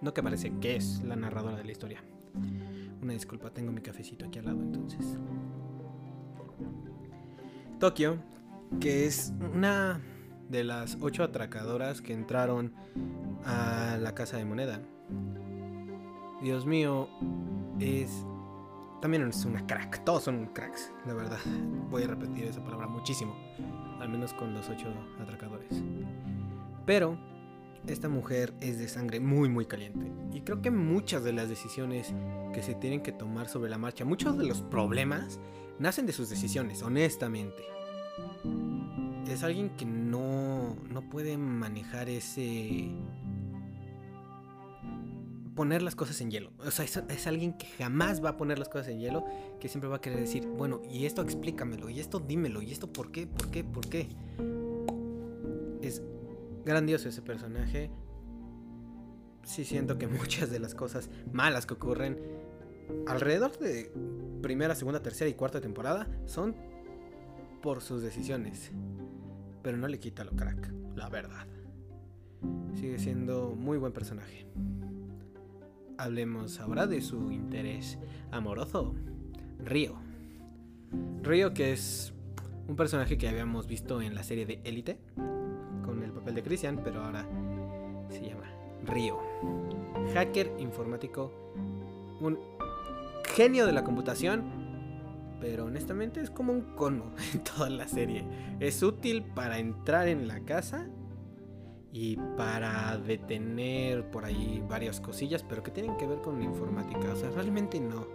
No 0.00 0.14
que 0.14 0.22
parece 0.22 0.52
que 0.60 0.76
es 0.76 1.02
la 1.04 1.16
narradora 1.16 1.56
de 1.56 1.64
la 1.64 1.72
historia. 1.72 2.02
Una 3.02 3.12
disculpa, 3.12 3.50
tengo 3.50 3.72
mi 3.72 3.80
cafecito 3.80 4.26
aquí 4.26 4.38
al 4.38 4.46
lado 4.46 4.60
entonces. 4.60 5.18
Tokio, 7.78 8.18
que 8.80 9.06
es 9.06 9.32
una 9.54 10.00
de 10.48 10.64
las 10.64 10.98
ocho 11.00 11.22
atracadoras 11.22 12.00
que 12.00 12.12
entraron 12.12 12.74
a 13.44 13.96
la 14.00 14.14
casa 14.14 14.36
de 14.36 14.44
moneda. 14.44 14.80
Dios 16.42 16.66
mío, 16.66 17.08
es... 17.78 18.24
También 19.00 19.28
es 19.28 19.44
una 19.44 19.64
crack, 19.64 20.02
todos 20.04 20.24
son 20.24 20.46
cracks, 20.46 20.92
la 21.06 21.14
verdad. 21.14 21.38
Voy 21.88 22.02
a 22.02 22.08
repetir 22.08 22.46
esa 22.46 22.62
palabra 22.64 22.88
muchísimo, 22.88 23.36
al 24.00 24.08
menos 24.08 24.32
con 24.34 24.52
los 24.54 24.68
ocho 24.68 24.88
atracadores. 25.20 25.82
Pero 26.88 27.18
esta 27.86 28.08
mujer 28.08 28.54
es 28.62 28.78
de 28.78 28.88
sangre 28.88 29.20
muy 29.20 29.50
muy 29.50 29.66
caliente 29.66 30.10
y 30.32 30.40
creo 30.40 30.62
que 30.62 30.70
muchas 30.70 31.22
de 31.22 31.34
las 31.34 31.50
decisiones 31.50 32.14
que 32.54 32.62
se 32.62 32.74
tienen 32.74 33.02
que 33.02 33.12
tomar 33.12 33.46
sobre 33.50 33.68
la 33.68 33.76
marcha, 33.76 34.06
muchos 34.06 34.38
de 34.38 34.46
los 34.46 34.62
problemas 34.62 35.38
nacen 35.78 36.06
de 36.06 36.14
sus 36.14 36.30
decisiones, 36.30 36.82
honestamente. 36.82 37.62
Es 39.30 39.42
alguien 39.42 39.68
que 39.76 39.84
no, 39.84 40.76
no 40.90 41.02
puede 41.10 41.36
manejar 41.36 42.08
ese... 42.08 42.88
poner 45.54 45.82
las 45.82 45.94
cosas 45.94 46.18
en 46.22 46.30
hielo. 46.30 46.52
O 46.66 46.70
sea, 46.70 46.86
es, 46.86 46.96
es, 46.96 47.26
alguien 47.26 47.52
que 47.52 47.66
jamás 47.66 48.24
va 48.24 48.30
a 48.30 48.36
poner 48.38 48.58
las 48.58 48.70
cosas 48.70 48.88
en 48.88 49.00
hielo, 49.00 49.26
que 49.60 49.68
siempre 49.68 49.90
va 49.90 49.96
a 49.96 50.00
querer 50.00 50.20
decir, 50.20 50.46
bueno, 50.46 50.80
y 50.90 51.04
esto 51.04 51.20
explícamelo, 51.20 51.90
y 51.90 52.00
esto 52.00 52.18
dímelo, 52.18 52.62
y 52.62 52.72
esto 52.72 52.90
por 52.90 53.12
qué, 53.12 53.26
por 53.26 53.50
qué, 53.50 53.62
por 53.62 53.86
qué. 53.86 54.08
Grandioso 56.68 57.08
ese 57.08 57.22
personaje. 57.22 57.90
Sí 59.42 59.64
siento 59.64 59.96
que 59.96 60.06
muchas 60.20 60.50
de 60.50 60.58
las 60.58 60.74
cosas 60.74 61.08
malas 61.32 61.64
que 61.64 61.72
ocurren 61.72 62.18
alrededor 63.06 63.58
de 63.58 63.90
primera, 64.42 64.74
segunda, 64.74 65.00
tercera 65.00 65.30
y 65.30 65.32
cuarta 65.32 65.62
temporada 65.62 66.06
son 66.26 66.54
por 67.62 67.80
sus 67.80 68.02
decisiones. 68.02 68.70
Pero 69.62 69.78
no 69.78 69.88
le 69.88 69.98
quita 69.98 70.24
lo 70.24 70.32
crack, 70.32 70.70
la 70.94 71.08
verdad. 71.08 71.46
Sigue 72.74 72.98
siendo 72.98 73.56
muy 73.56 73.78
buen 73.78 73.94
personaje. 73.94 74.46
Hablemos 75.96 76.60
ahora 76.60 76.86
de 76.86 77.00
su 77.00 77.32
interés 77.32 77.98
amoroso, 78.30 78.94
Río. 79.64 79.96
Río 81.22 81.54
que 81.54 81.72
es 81.72 82.12
un 82.66 82.76
personaje 82.76 83.16
que 83.16 83.26
habíamos 83.26 83.66
visto 83.66 84.02
en 84.02 84.14
la 84.14 84.22
serie 84.22 84.44
de 84.44 84.60
Élite, 84.64 85.00
papel 86.18 86.34
de 86.34 86.42
Christian, 86.42 86.80
pero 86.82 87.04
ahora 87.04 87.26
se 88.10 88.20
llama 88.20 88.44
Río. 88.84 89.18
Hacker 90.14 90.52
informático, 90.58 91.32
un 92.20 92.38
genio 93.34 93.66
de 93.66 93.72
la 93.72 93.84
computación, 93.84 94.44
pero 95.40 95.66
honestamente 95.66 96.20
es 96.20 96.30
como 96.30 96.52
un 96.52 96.62
cono 96.74 97.12
en 97.32 97.44
toda 97.44 97.70
la 97.70 97.88
serie. 97.88 98.24
Es 98.60 98.82
útil 98.82 99.22
para 99.22 99.58
entrar 99.58 100.08
en 100.08 100.28
la 100.28 100.40
casa 100.40 100.86
y 101.92 102.16
para 102.36 102.98
detener 102.98 104.10
por 104.10 104.24
ahí 104.24 104.62
varias 104.68 105.00
cosillas, 105.00 105.42
pero 105.42 105.62
que 105.62 105.70
tienen 105.70 105.96
que 105.96 106.06
ver 106.06 106.20
con 106.20 106.38
la 106.38 106.44
informática. 106.44 107.12
O 107.12 107.16
sea, 107.16 107.30
realmente 107.30 107.80
no. 107.80 108.06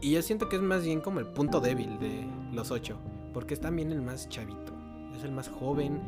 Y 0.00 0.12
yo 0.12 0.22
siento 0.22 0.48
que 0.48 0.56
es 0.56 0.62
más 0.62 0.84
bien 0.84 1.00
como 1.00 1.20
el 1.20 1.26
punto 1.26 1.60
débil 1.60 1.98
de 1.98 2.26
los 2.52 2.70
ocho, 2.70 2.98
porque 3.34 3.54
es 3.54 3.60
también 3.60 3.92
el 3.92 4.00
más 4.00 4.28
chavito. 4.28 4.72
Es 5.16 5.24
el 5.24 5.32
más 5.32 5.48
joven, 5.48 6.00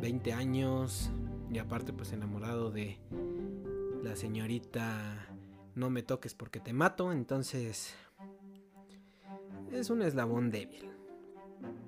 20 0.00 0.32
años, 0.32 1.10
y 1.50 1.58
aparte 1.58 1.92
pues 1.92 2.12
enamorado 2.12 2.70
de 2.70 2.98
la 4.02 4.16
señorita 4.16 5.28
no 5.74 5.90
me 5.90 6.02
toques 6.02 6.34
porque 6.34 6.60
te 6.60 6.72
mato, 6.72 7.12
entonces 7.12 7.94
es 9.72 9.90
un 9.90 10.02
eslabón 10.02 10.50
débil. 10.50 10.90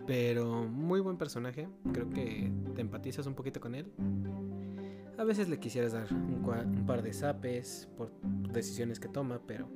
Pero 0.07 0.65
muy 0.69 1.01
buen 1.01 1.17
personaje, 1.17 1.69
creo 1.93 2.09
que 2.11 2.51
te 2.75 2.81
empatizas 2.81 3.27
un 3.27 3.35
poquito 3.35 3.61
con 3.61 3.75
él. 3.75 3.93
A 5.19 5.25
veces 5.25 5.49
le 5.49 5.59
quisieras 5.59 5.93
dar 5.93 6.13
un, 6.13 6.85
par 6.87 7.03
de 7.03 7.13
zapes 7.13 7.89
por 7.97 8.13
decisiones 8.53 9.01
que 9.01 9.09
toma, 9.09 9.41
pero 9.47 9.69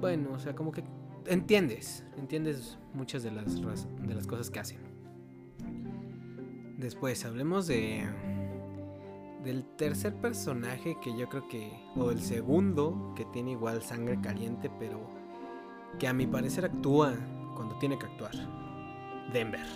bueno, 0.00 0.32
o 0.32 0.38
sea, 0.38 0.54
como 0.54 0.72
que 0.72 0.84
entiendes, 1.26 2.04
entiendes 2.16 2.78
muchas 2.92 3.22
de 3.22 3.30
las, 3.30 3.60
de 3.62 4.14
las 4.14 4.26
cosas 4.26 4.50
que 4.50 4.60
hacen. 4.60 4.91
Después, 6.82 7.24
hablemos 7.24 7.68
de 7.68 8.04
del 9.44 9.64
tercer 9.76 10.14
personaje 10.14 10.96
que 11.00 11.16
yo 11.16 11.28
creo 11.28 11.46
que, 11.46 11.72
o 11.96 12.10
el 12.10 12.20
segundo, 12.20 13.12
que 13.16 13.24
tiene 13.26 13.52
igual 13.52 13.82
sangre 13.82 14.20
caliente, 14.20 14.68
pero 14.80 15.00
que 16.00 16.08
a 16.08 16.12
mi 16.12 16.26
parecer 16.26 16.64
actúa 16.64 17.14
cuando 17.54 17.78
tiene 17.78 17.96
que 17.98 18.06
actuar. 18.06 18.32
Denver. 19.32 19.66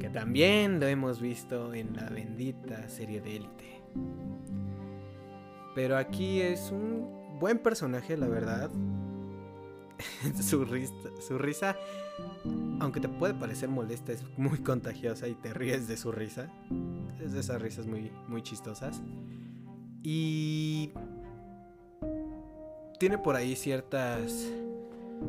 Que 0.00 0.08
también 0.08 0.80
lo 0.80 0.86
hemos 0.86 1.20
visto 1.20 1.74
en 1.74 1.94
la 1.94 2.08
bendita 2.08 2.88
serie 2.88 3.20
de 3.20 3.36
élite. 3.36 3.82
Pero 5.74 5.98
aquí 5.98 6.40
es 6.40 6.70
un 6.72 7.38
buen 7.38 7.58
personaje, 7.58 8.16
la 8.16 8.28
verdad. 8.28 8.70
su, 10.40 10.64
risa, 10.64 11.76
aunque 12.80 13.00
te 13.00 13.08
puede 13.08 13.34
parecer 13.34 13.68
molesta, 13.68 14.12
es 14.12 14.24
muy 14.36 14.58
contagiosa 14.58 15.28
y 15.28 15.34
te 15.34 15.52
ríes 15.52 15.88
de 15.88 15.96
su 15.96 16.12
risa. 16.12 16.50
Es 17.20 17.32
de 17.32 17.40
esas 17.40 17.60
risas 17.60 17.86
muy, 17.86 18.12
muy 18.28 18.42
chistosas. 18.42 19.02
Y 20.02 20.92
tiene 22.98 23.18
por 23.18 23.36
ahí 23.36 23.56
ciertas 23.56 24.50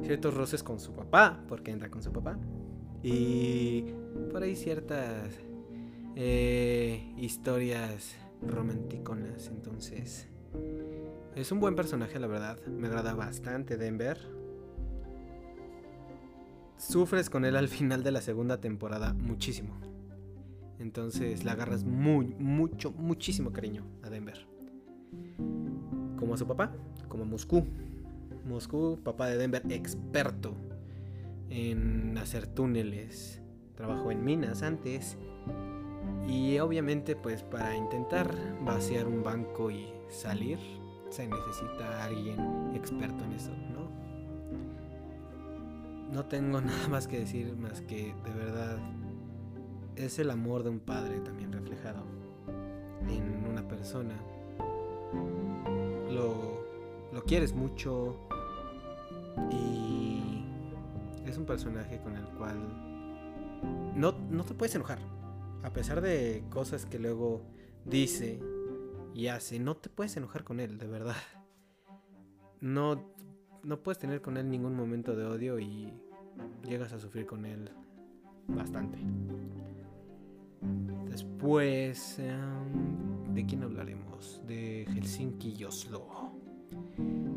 ciertos 0.03 0.33
roces 0.33 0.63
con 0.63 0.79
su 0.79 0.93
papá, 0.93 1.43
porque 1.47 1.71
entra 1.71 1.89
con 1.89 2.03
su 2.03 2.11
papá. 2.11 2.37
Y 3.01 3.85
por 4.31 4.43
ahí 4.43 4.55
ciertas 4.55 5.33
eh, 6.15 7.13
historias 7.17 8.15
romanticonas. 8.41 9.47
Entonces, 9.47 10.27
es 11.35 11.51
un 11.51 11.59
buen 11.59 11.75
personaje, 11.75 12.19
la 12.19 12.27
verdad. 12.27 12.59
Me 12.65 12.87
agrada 12.87 13.13
bastante 13.13 13.77
Denver. 13.77 14.38
Sufres 16.79 17.29
con 17.29 17.43
él 17.43 17.57
al 17.57 17.67
final 17.67 18.03
de 18.03 18.11
la 18.11 18.21
segunda 18.21 18.61
temporada 18.61 19.13
muchísimo. 19.13 19.77
Entonces 20.79 21.43
le 21.43 21.51
agarras 21.51 21.83
muy, 21.83 22.27
mucho, 22.39 22.91
muchísimo 22.93 23.51
cariño 23.51 23.83
a 24.01 24.09
Denver. 24.09 24.47
Como 26.17 26.33
a 26.33 26.37
su 26.37 26.47
papá, 26.47 26.71
como 27.09 27.23
a 27.23 27.25
Moscú. 27.25 27.65
Moscú, 28.47 28.97
papá 29.03 29.27
de 29.27 29.37
Denver, 29.37 29.61
experto 29.69 30.55
en 31.49 32.17
hacer 32.17 32.47
túneles, 32.47 33.41
trabajó 33.75 34.11
en 34.11 34.23
minas 34.23 34.63
antes 34.63 35.17
y 36.29 36.59
obviamente 36.59 37.17
pues 37.17 37.43
para 37.43 37.75
intentar 37.75 38.33
vaciar 38.63 39.05
un 39.05 39.21
banco 39.21 39.69
y 39.69 39.89
salir 40.07 40.59
se 41.09 41.27
necesita 41.27 42.05
alguien 42.05 42.71
experto 42.73 43.25
en 43.25 43.33
eso. 43.33 43.51
No 46.11 46.25
tengo 46.25 46.61
nada 46.61 46.87
más 46.87 47.07
que 47.07 47.19
decir 47.19 47.55
más 47.55 47.81
que 47.81 48.13
de 48.23 48.31
verdad 48.31 48.77
es 49.95 50.17
el 50.19 50.31
amor 50.31 50.63
de 50.63 50.69
un 50.69 50.79
padre 50.79 51.19
también 51.19 51.51
reflejado 51.51 52.03
en 53.07 53.45
una 53.45 53.67
persona. 53.67 54.15
Lo, 56.09 56.63
lo 57.11 57.23
quieres 57.23 57.53
mucho 57.53 58.15
y 59.51 60.45
es 61.25 61.37
un 61.37 61.45
personaje 61.45 61.99
con 62.01 62.15
el 62.15 62.25
cual 62.29 62.57
no, 63.95 64.13
no 64.29 64.43
te 64.43 64.53
puedes 64.53 64.75
enojar. 64.75 64.99
A 65.63 65.71
pesar 65.71 66.01
de 66.01 66.43
cosas 66.49 66.85
que 66.85 66.99
luego 66.99 67.41
dice 67.85 68.39
y 69.13 69.27
hace, 69.27 69.59
no 69.59 69.75
te 69.75 69.89
puedes 69.89 70.15
enojar 70.17 70.43
con 70.43 70.59
él, 70.59 70.77
de 70.77 70.87
verdad. 70.87 71.17
No, 72.61 73.13
no 73.63 73.81
puedes 73.81 73.99
tener 73.99 74.21
con 74.21 74.37
él 74.37 74.49
ningún 74.49 74.75
momento 74.75 75.15
de 75.15 75.25
odio 75.25 75.59
y 75.59 75.93
llegas 76.67 76.93
a 76.93 76.99
sufrir 76.99 77.25
con 77.25 77.45
él 77.45 77.69
bastante. 78.47 78.97
Después, 81.09 82.19
em, 82.19 83.33
¿de 83.33 83.45
quién 83.45 83.63
hablaremos? 83.63 84.41
De 84.47 84.85
Helsinki 84.85 85.55
y 85.57 85.63
Oslo. 85.63 86.31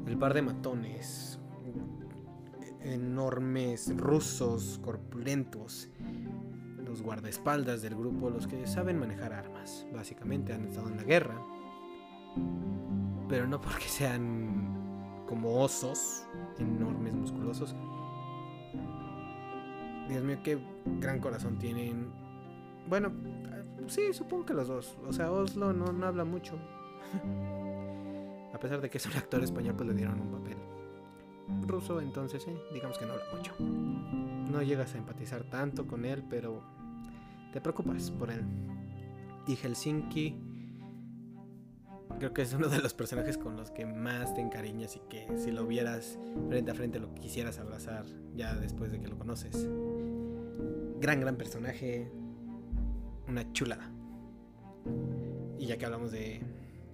El 0.06 0.18
par 0.18 0.34
de 0.34 0.42
matones. 0.42 1.38
Enormes 2.80 3.96
rusos, 3.96 4.80
corpulentos. 4.82 5.88
Los 6.84 7.02
guardaespaldas 7.02 7.82
del 7.82 7.94
grupo, 7.94 8.28
los 8.28 8.46
que 8.46 8.66
saben 8.66 8.98
manejar 8.98 9.32
armas. 9.32 9.86
Básicamente 9.94 10.52
han 10.52 10.64
estado 10.66 10.88
en 10.88 10.96
la 10.96 11.04
guerra. 11.04 11.40
Pero 13.28 13.46
no 13.46 13.60
porque 13.60 13.88
sean 13.88 14.71
como 15.32 15.62
osos, 15.62 16.26
enormes, 16.58 17.14
musculosos. 17.14 17.74
Dios 20.10 20.22
mío, 20.22 20.36
qué 20.44 20.58
gran 21.00 21.20
corazón 21.20 21.58
tienen 21.58 22.12
bueno, 22.86 23.10
sí, 23.86 24.12
supongo 24.12 24.44
que 24.44 24.52
los 24.52 24.68
dos. 24.68 24.98
O 25.08 25.12
sea, 25.14 25.32
Oslo 25.32 25.72
no, 25.72 25.90
no 25.90 26.06
habla 26.06 26.26
mucho. 26.26 26.58
a 28.52 28.58
pesar 28.58 28.82
de 28.82 28.90
que 28.90 28.98
es 28.98 29.06
un 29.06 29.14
actor 29.14 29.42
español, 29.42 29.74
pues 29.74 29.88
le 29.88 29.94
dieron 29.94 30.20
un 30.20 30.30
papel 30.30 30.58
ruso, 31.66 31.98
entonces 32.02 32.42
sí, 32.42 32.52
digamos 32.74 32.98
que 32.98 33.06
no 33.06 33.14
habla 33.14 33.24
mucho. 33.34 33.54
No 33.58 34.60
llegas 34.60 34.94
a 34.94 34.98
empatizar 34.98 35.44
tanto 35.44 35.86
con 35.86 36.04
él, 36.04 36.22
pero 36.28 36.62
te 37.54 37.62
preocupas 37.62 38.10
por 38.10 38.30
él. 38.30 38.44
Y 39.46 39.56
Helsinki 39.56 40.51
creo 42.22 42.34
que 42.34 42.42
es 42.42 42.52
uno 42.52 42.68
de 42.68 42.78
los 42.78 42.94
personajes 42.94 43.36
con 43.36 43.56
los 43.56 43.72
que 43.72 43.84
más 43.84 44.32
te 44.32 44.40
encariñas 44.40 44.94
y 44.94 45.00
que 45.08 45.26
si 45.36 45.50
lo 45.50 45.66
vieras 45.66 46.20
frente 46.48 46.70
a 46.70 46.74
frente 46.74 47.00
lo 47.00 47.12
quisieras 47.16 47.58
abrazar 47.58 48.04
ya 48.36 48.54
después 48.54 48.92
de 48.92 49.00
que 49.00 49.08
lo 49.08 49.18
conoces. 49.18 49.68
Gran, 51.00 51.18
gran 51.18 51.34
personaje, 51.34 52.12
una 53.26 53.52
chulada. 53.52 53.90
Y 55.58 55.66
ya 55.66 55.76
que 55.78 55.84
hablamos 55.84 56.12
de 56.12 56.40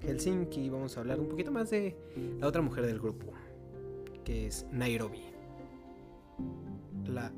Helsinki, 0.01 0.71
vamos 0.71 0.97
a 0.97 1.01
hablar 1.01 1.21
un 1.21 1.29
poquito 1.29 1.53
más 1.53 1.69
de 1.69 1.95
la 2.41 2.47
otra 2.47 2.63
mujer 2.63 2.87
del 2.87 2.99
grupo, 2.99 3.27
que 4.25 4.47
es 4.47 4.65
Nairobi. 4.73 5.25
La 7.05 7.31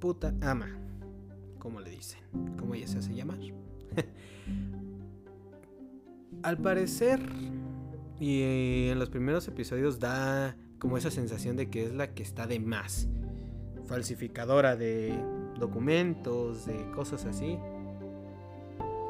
puta 0.00 0.34
ama, 0.40 0.76
como 1.60 1.80
le 1.80 1.90
dicen, 1.90 2.18
como 2.58 2.74
ella 2.74 2.88
se 2.88 2.98
hace 2.98 3.14
llamar. 3.14 3.38
Al 6.42 6.58
parecer, 6.58 7.20
y 8.20 8.88
en 8.88 8.98
los 8.98 9.10
primeros 9.10 9.46
episodios 9.48 9.98
da 9.98 10.56
como 10.78 10.96
esa 10.96 11.10
sensación 11.10 11.56
de 11.56 11.68
que 11.68 11.84
es 11.84 11.94
la 11.94 12.14
que 12.14 12.22
está 12.22 12.46
de 12.46 12.60
más. 12.60 13.08
Falsificadora 13.86 14.76
de 14.76 15.18
documentos, 15.58 16.66
de 16.66 16.90
cosas 16.92 17.24
así 17.24 17.58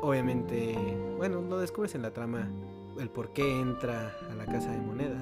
obviamente, 0.01 0.77
bueno, 1.17 1.41
lo 1.43 1.59
descubres 1.59 1.95
en 1.95 2.03
la 2.03 2.13
trama, 2.13 2.49
el 2.99 3.11
por 3.11 3.33
qué 3.33 3.61
entra 3.61 4.13
a 4.31 4.35
la 4.35 4.45
casa 4.47 4.71
de 4.71 4.79
moneda. 4.79 5.19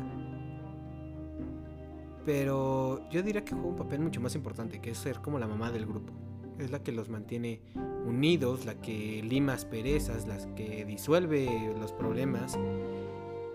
Pero 2.25 3.09
yo 3.11 3.23
diría 3.23 3.45
que 3.45 3.53
juega 3.53 3.69
un 3.69 3.77
papel 3.77 4.01
mucho 4.01 4.21
más 4.21 4.35
importante, 4.35 4.81
que 4.81 4.91
es 4.91 4.99
ser 4.99 5.21
como 5.21 5.39
la 5.39 5.47
mamá 5.47 5.71
del 5.71 5.87
grupo. 5.87 6.13
Es 6.59 6.71
la 6.71 6.83
que 6.83 6.93
los 6.93 7.09
mantiene 7.09 7.61
unidos, 8.07 8.65
la 8.65 8.81
que 8.81 9.23
lima 9.23 9.53
asperezas, 9.53 10.27
la 10.27 10.39
que 10.55 10.85
disuelve 10.85 11.75
los 11.79 11.93
problemas 11.93 12.59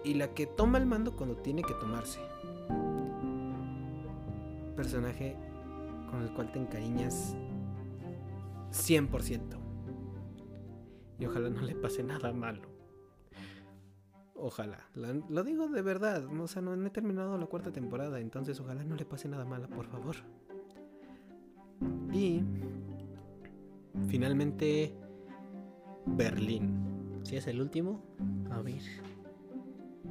y 0.04 0.16
la 0.16 0.34
que 0.34 0.46
toma 0.46 0.78
el 0.78 0.86
mando 0.86 1.16
cuando 1.16 1.38
tiene 1.38 1.64
que 1.64 1.74
tomarse. 1.74 2.20
Personaje 4.76 5.36
con 6.10 6.22
el 6.22 6.32
cual 6.34 6.52
te 6.52 6.60
encariñas 6.60 7.36
100%. 8.72 9.40
Y 11.20 11.26
ojalá 11.26 11.50
no 11.50 11.62
le 11.62 11.76
pase 11.76 12.04
nada 12.04 12.34
malo. 12.34 12.62
Ojalá. 14.36 14.90
Lo 14.96 15.44
digo 15.44 15.68
de 15.68 15.84
verdad. 15.84 16.26
O 16.26 16.48
sea, 16.48 16.64
no, 16.64 16.74
he 16.74 16.90
terminado 16.90 17.38
la 17.38 17.46
cuarta 17.46 17.72
temporada. 17.72 18.20
Entonces 18.20 18.60
ojalá 18.60 18.84
no 18.84 18.96
le 18.96 19.06
pase 19.06 19.30
nada 19.30 19.46
malo, 19.46 19.70
por 19.70 19.86
favor. 19.86 20.16
Y... 22.12 22.44
Finalmente... 24.08 24.96
Berlín. 26.06 27.22
Si 27.24 27.36
es 27.38 27.48
el 27.48 27.62
último? 27.62 28.02
A 28.50 28.62
ver. 28.62 28.82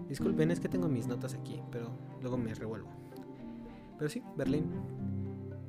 Disculpen, 0.09 0.51
es 0.51 0.61
que 0.61 0.69
tengo 0.69 0.88
mis 0.88 1.07
notas 1.07 1.35
aquí, 1.35 1.61
pero 1.71 1.90
luego 2.21 2.38
me 2.38 2.55
revuelvo. 2.55 2.88
Pero 3.99 4.09
sí, 4.09 4.23
Berlín. 4.37 4.71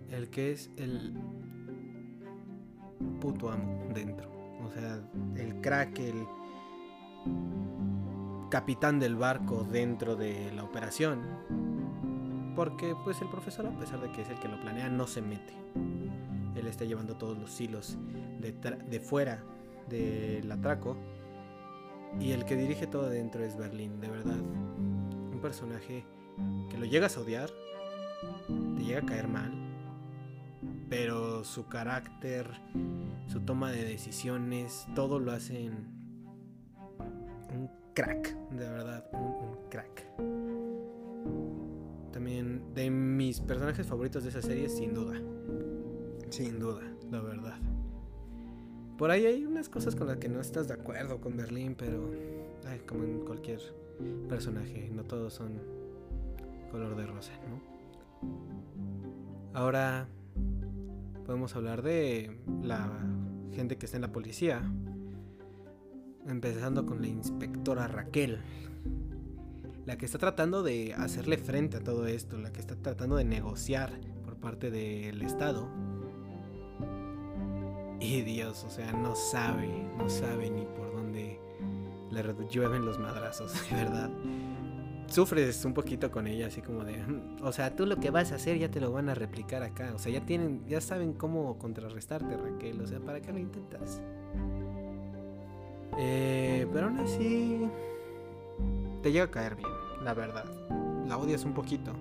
El 0.09 0.29
que 0.29 0.51
es 0.51 0.71
el 0.77 1.15
puto 3.19 3.49
amo 3.49 3.87
dentro. 3.93 4.29
O 4.63 4.71
sea, 4.71 5.01
el 5.35 5.59
crack, 5.61 5.99
el 5.99 6.25
capitán 8.49 8.99
del 8.99 9.15
barco 9.15 9.63
dentro 9.63 10.15
de 10.15 10.51
la 10.53 10.63
operación. 10.63 11.21
Porque 12.55 12.95
pues 13.03 13.21
el 13.21 13.29
profesor, 13.29 13.65
a 13.65 13.77
pesar 13.79 14.01
de 14.01 14.11
que 14.11 14.21
es 14.21 14.29
el 14.29 14.39
que 14.39 14.47
lo 14.47 14.59
planea, 14.59 14.89
no 14.89 15.07
se 15.07 15.21
mete. 15.21 15.53
Él 16.55 16.67
está 16.67 16.85
llevando 16.85 17.15
todos 17.15 17.37
los 17.37 17.59
hilos 17.59 17.97
de, 18.39 18.99
fuera 18.99 19.43
del 19.89 20.51
atraco. 20.51 20.97
Y 22.19 22.31
el 22.31 22.43
que 22.45 22.55
dirige 22.55 22.87
todo 22.87 23.05
adentro 23.05 23.43
es 23.43 23.57
Berlín, 23.57 23.99
de 24.01 24.09
verdad. 24.09 24.39
Un 24.39 25.39
personaje 25.41 26.05
que 26.69 26.77
lo 26.77 26.85
llegas 26.85 27.17
a 27.17 27.21
odiar, 27.21 27.49
te 28.75 28.83
llega 28.83 28.99
a 28.99 29.05
caer 29.05 29.27
mal, 29.27 29.51
pero 30.89 31.43
su 31.43 31.67
carácter, 31.67 32.47
su 33.27 33.41
toma 33.41 33.71
de 33.71 33.83
decisiones, 33.85 34.85
todo 34.93 35.19
lo 35.19 35.31
hacen 35.31 35.87
un 37.53 37.69
crack, 37.93 38.35
de 38.49 38.69
verdad, 38.69 39.05
un, 39.13 39.69
crack. 39.69 40.05
También 42.11 42.73
de 42.73 42.89
mis 42.89 43.39
personajes 43.39 43.87
favoritos 43.87 44.23
de 44.23 44.29
esa 44.29 44.41
serie, 44.41 44.67
sin 44.67 44.93
duda. 44.93 45.19
Sin 46.31 46.59
duda, 46.59 46.81
la 47.11 47.19
verdad. 47.19 47.59
Por 48.97 49.11
ahí 49.11 49.25
hay 49.25 49.45
unas 49.45 49.67
cosas 49.67 49.95
con 49.95 50.07
las 50.07 50.17
que 50.17 50.29
no 50.29 50.39
estás 50.39 50.67
de 50.69 50.73
acuerdo 50.73 51.19
con 51.19 51.35
Berlín, 51.35 51.75
pero 51.77 52.09
como 52.87 53.03
en 53.03 53.19
cualquier 53.19 53.59
personaje, 54.29 54.89
no 54.93 55.03
todos 55.03 55.33
son 55.33 55.59
color 56.71 56.95
de 56.95 57.05
rosa, 57.05 57.33
¿no? 57.49 57.61
Ahora 59.53 60.07
podemos 61.25 61.53
hablar 61.55 61.81
de 61.81 62.39
la 62.63 62.89
gente 63.53 63.77
que 63.77 63.85
está 63.85 63.97
en 63.97 64.03
la 64.03 64.13
policía. 64.13 64.61
Empezando 66.25 66.85
con 66.85 67.01
la 67.01 67.07
inspectora 67.07 67.87
Raquel. 67.87 68.39
La 69.85 69.97
que 69.97 70.05
está 70.05 70.17
tratando 70.17 70.63
de 70.63 70.93
hacerle 70.93 71.37
frente 71.37 71.77
a 71.77 71.83
todo 71.83 72.07
esto. 72.07 72.37
La 72.37 72.53
que 72.53 72.61
está 72.61 72.75
tratando 72.75 73.17
de 73.17 73.25
negociar 73.25 73.99
por 74.23 74.37
parte 74.37 74.71
del 74.71 75.21
Estado. 75.23 75.90
Y 78.01 78.21
Dios, 78.23 78.65
o 78.65 78.69
sea, 78.69 78.91
no 78.91 79.15
sabe, 79.15 79.69
no 79.97 80.09
sabe 80.09 80.49
ni 80.49 80.65
por 80.65 80.93
dónde 80.93 81.39
le 82.09 82.23
llueven 82.49 82.83
los 82.83 82.99
madrazos, 82.99 83.53
de 83.69 83.75
verdad 83.75 84.09
sufres 85.11 85.65
un 85.65 85.73
poquito 85.73 86.09
con 86.09 86.25
ella, 86.25 86.47
así 86.47 86.61
como 86.61 86.83
de, 86.83 86.97
mm, 86.97 87.43
o 87.43 87.51
sea, 87.51 87.75
tú 87.75 87.85
lo 87.85 87.97
que 87.97 88.09
vas 88.09 88.31
a 88.31 88.35
hacer 88.35 88.57
ya 88.57 88.71
te 88.71 88.79
lo 88.79 88.91
van 88.91 89.09
a 89.09 89.13
replicar 89.13 89.61
acá, 89.61 89.91
o 89.93 89.99
sea, 89.99 90.11
ya 90.11 90.25
tienen, 90.25 90.65
ya 90.67 90.81
saben 90.81 91.13
cómo 91.13 91.57
contrarrestarte, 91.57 92.37
Raquel, 92.37 92.81
o 92.81 92.87
sea, 92.87 92.99
¿para 92.99 93.21
qué 93.21 93.31
lo 93.31 93.39
intentas? 93.39 94.01
Eh, 95.99 96.65
pero 96.71 96.87
aún 96.87 96.99
así, 96.99 97.67
te 99.03 99.11
llega 99.11 99.25
a 99.25 99.31
caer 99.31 99.55
bien, 99.55 99.69
la 100.03 100.13
verdad. 100.13 100.45
La 101.07 101.17
odias 101.17 101.43
un 101.43 101.53
poquito, 101.53 101.91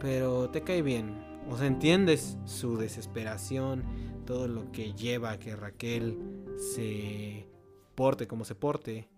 pero 0.00 0.48
te 0.48 0.62
cae 0.62 0.80
bien. 0.80 1.22
O 1.50 1.58
sea, 1.58 1.66
entiendes 1.66 2.38
su 2.46 2.78
desesperación, 2.78 3.82
todo 4.24 4.48
lo 4.48 4.72
que 4.72 4.92
lleva 4.92 5.32
a 5.32 5.38
que 5.38 5.56
Raquel 5.56 6.18
se 6.56 7.46
porte 7.94 8.26
como 8.26 8.44
se 8.44 8.54
porte. 8.54 9.08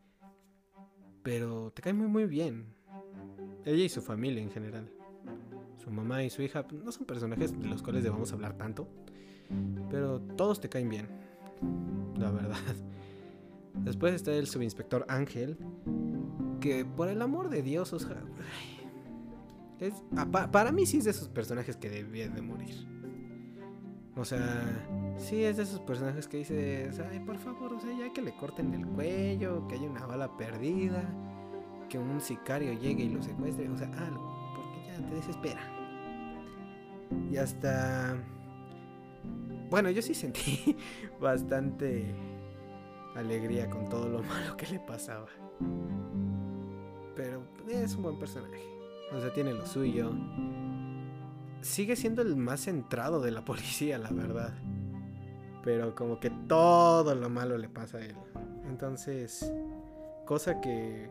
Pero 1.22 1.72
te 1.72 1.82
cae 1.82 1.92
muy 1.92 2.08
muy 2.08 2.26
bien. 2.26 2.74
Ella 3.64 3.84
y 3.84 3.88
su 3.88 4.02
familia 4.02 4.42
en 4.42 4.50
general. 4.50 4.90
Su 5.82 5.90
mamá 5.90 6.22
y 6.22 6.30
su 6.30 6.42
hija 6.42 6.66
pues, 6.66 6.82
no 6.82 6.92
son 6.92 7.06
personajes 7.06 7.58
de 7.58 7.66
los 7.66 7.82
cuales 7.82 8.04
debamos 8.04 8.32
hablar 8.32 8.56
tanto. 8.56 8.88
Pero 9.90 10.20
todos 10.20 10.60
te 10.60 10.68
caen 10.68 10.88
bien. 10.88 11.08
La 12.16 12.30
verdad. 12.30 12.56
Después 13.74 14.14
está 14.14 14.32
el 14.32 14.46
subinspector 14.46 15.04
Ángel. 15.08 15.58
Que 16.60 16.84
por 16.84 17.08
el 17.08 17.22
amor 17.22 17.50
de 17.50 17.62
Dios, 17.62 17.92
o 17.92 17.98
sea, 17.98 18.22
es, 19.78 19.92
para 20.50 20.72
mí 20.72 20.86
sí 20.86 20.98
es 20.98 21.04
de 21.04 21.10
esos 21.10 21.28
personajes 21.28 21.76
que 21.76 21.90
debían 21.90 22.34
de 22.34 22.42
morir. 22.42 22.95
O 24.16 24.24
sea, 24.24 24.40
sí 25.18 25.44
es 25.44 25.58
de 25.58 25.64
esos 25.64 25.80
personajes 25.80 26.26
que 26.26 26.38
dices, 26.38 26.98
ay, 27.10 27.20
por 27.20 27.36
favor, 27.36 27.74
o 27.74 27.80
sea, 27.80 27.92
ya 27.94 28.10
que 28.14 28.22
le 28.22 28.34
corten 28.34 28.72
el 28.72 28.86
cuello, 28.86 29.68
que 29.68 29.74
haya 29.74 29.90
una 29.90 30.06
bala 30.06 30.34
perdida, 30.38 31.04
que 31.90 31.98
un 31.98 32.22
sicario 32.22 32.72
llegue 32.72 33.04
y 33.04 33.10
lo 33.10 33.22
secuestre, 33.22 33.68
o 33.68 33.76
sea, 33.76 33.88
algo, 33.88 34.54
porque 34.56 34.86
ya 34.86 35.06
te 35.06 35.14
desespera. 35.16 35.60
Y 37.30 37.36
hasta... 37.36 38.16
Bueno, 39.68 39.90
yo 39.90 40.00
sí 40.00 40.14
sentí 40.14 40.74
bastante 41.20 42.14
alegría 43.16 43.68
con 43.68 43.86
todo 43.90 44.08
lo 44.08 44.22
malo 44.22 44.56
que 44.56 44.66
le 44.66 44.80
pasaba. 44.80 45.28
Pero 47.14 47.42
es 47.68 47.94
un 47.96 48.02
buen 48.02 48.18
personaje. 48.18 48.64
O 49.12 49.20
sea, 49.20 49.30
tiene 49.34 49.52
lo 49.52 49.66
suyo 49.66 50.10
sigue 51.66 51.96
siendo 51.96 52.22
el 52.22 52.36
más 52.36 52.60
centrado 52.60 53.20
de 53.20 53.30
la 53.30 53.44
policía, 53.44 53.98
la 53.98 54.10
verdad. 54.10 54.54
Pero 55.62 55.94
como 55.94 56.20
que 56.20 56.30
todo 56.30 57.14
lo 57.14 57.28
malo 57.28 57.58
le 57.58 57.68
pasa 57.68 57.98
a 57.98 58.04
él. 58.04 58.14
Entonces, 58.68 59.52
cosa 60.24 60.60
que 60.60 61.10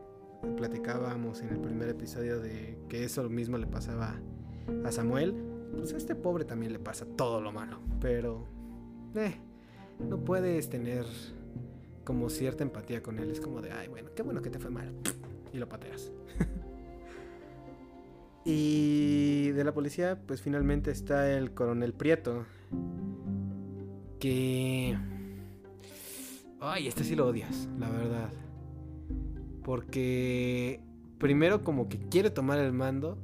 platicábamos 0.58 1.42
en 1.42 1.50
el 1.50 1.60
primer 1.60 1.90
episodio 1.90 2.40
de 2.40 2.78
que 2.88 3.04
eso 3.04 3.30
mismo 3.30 3.58
le 3.58 3.68
pasaba 3.68 4.16
a 4.86 4.92
Samuel, 4.92 5.36
pues 5.76 5.94
a 5.94 5.98
este 5.98 6.16
pobre 6.16 6.46
también 6.46 6.72
le 6.72 6.80
pasa 6.80 7.06
todo 7.18 7.42
lo 7.42 7.52
malo. 7.52 7.80
Pero, 8.00 8.48
eh, 9.16 9.36
no 10.00 10.24
puedes 10.24 10.70
tener 10.70 11.06
como 12.06 12.30
cierta 12.30 12.64
empatía 12.64 13.02
con 13.02 13.20
él. 13.20 13.32
Es 13.32 13.42
como 13.42 13.62
de, 13.62 13.72
ay, 13.72 13.90
bueno, 13.90 14.10
qué 14.16 14.24
bueno 14.24 14.42
que 14.42 14.50
te 14.50 14.60
fue 14.60 14.72
mal. 14.72 14.94
Y 15.52 15.58
lo 15.58 15.68
pateas. 15.68 16.12
Y 18.46 19.50
de 19.52 19.64
la 19.64 19.74
policía, 19.74 20.20
pues 20.28 20.40
finalmente 20.40 20.92
está 20.92 21.32
el 21.32 21.52
coronel 21.56 21.94
Prieto. 21.94 22.46
Que... 24.20 24.96
Ay, 26.62 26.88
este 26.88 27.04
sí 27.04 27.16
lo 27.16 27.28
odias, 27.28 27.68
la 27.80 27.90
verdad. 27.90 28.30
Porque 29.64 30.80
primero 31.18 31.64
como 31.64 31.90
que 31.90 31.98
quiere 31.98 32.30
tomar 32.30 32.60
el 32.60 32.72
mando 32.72 33.18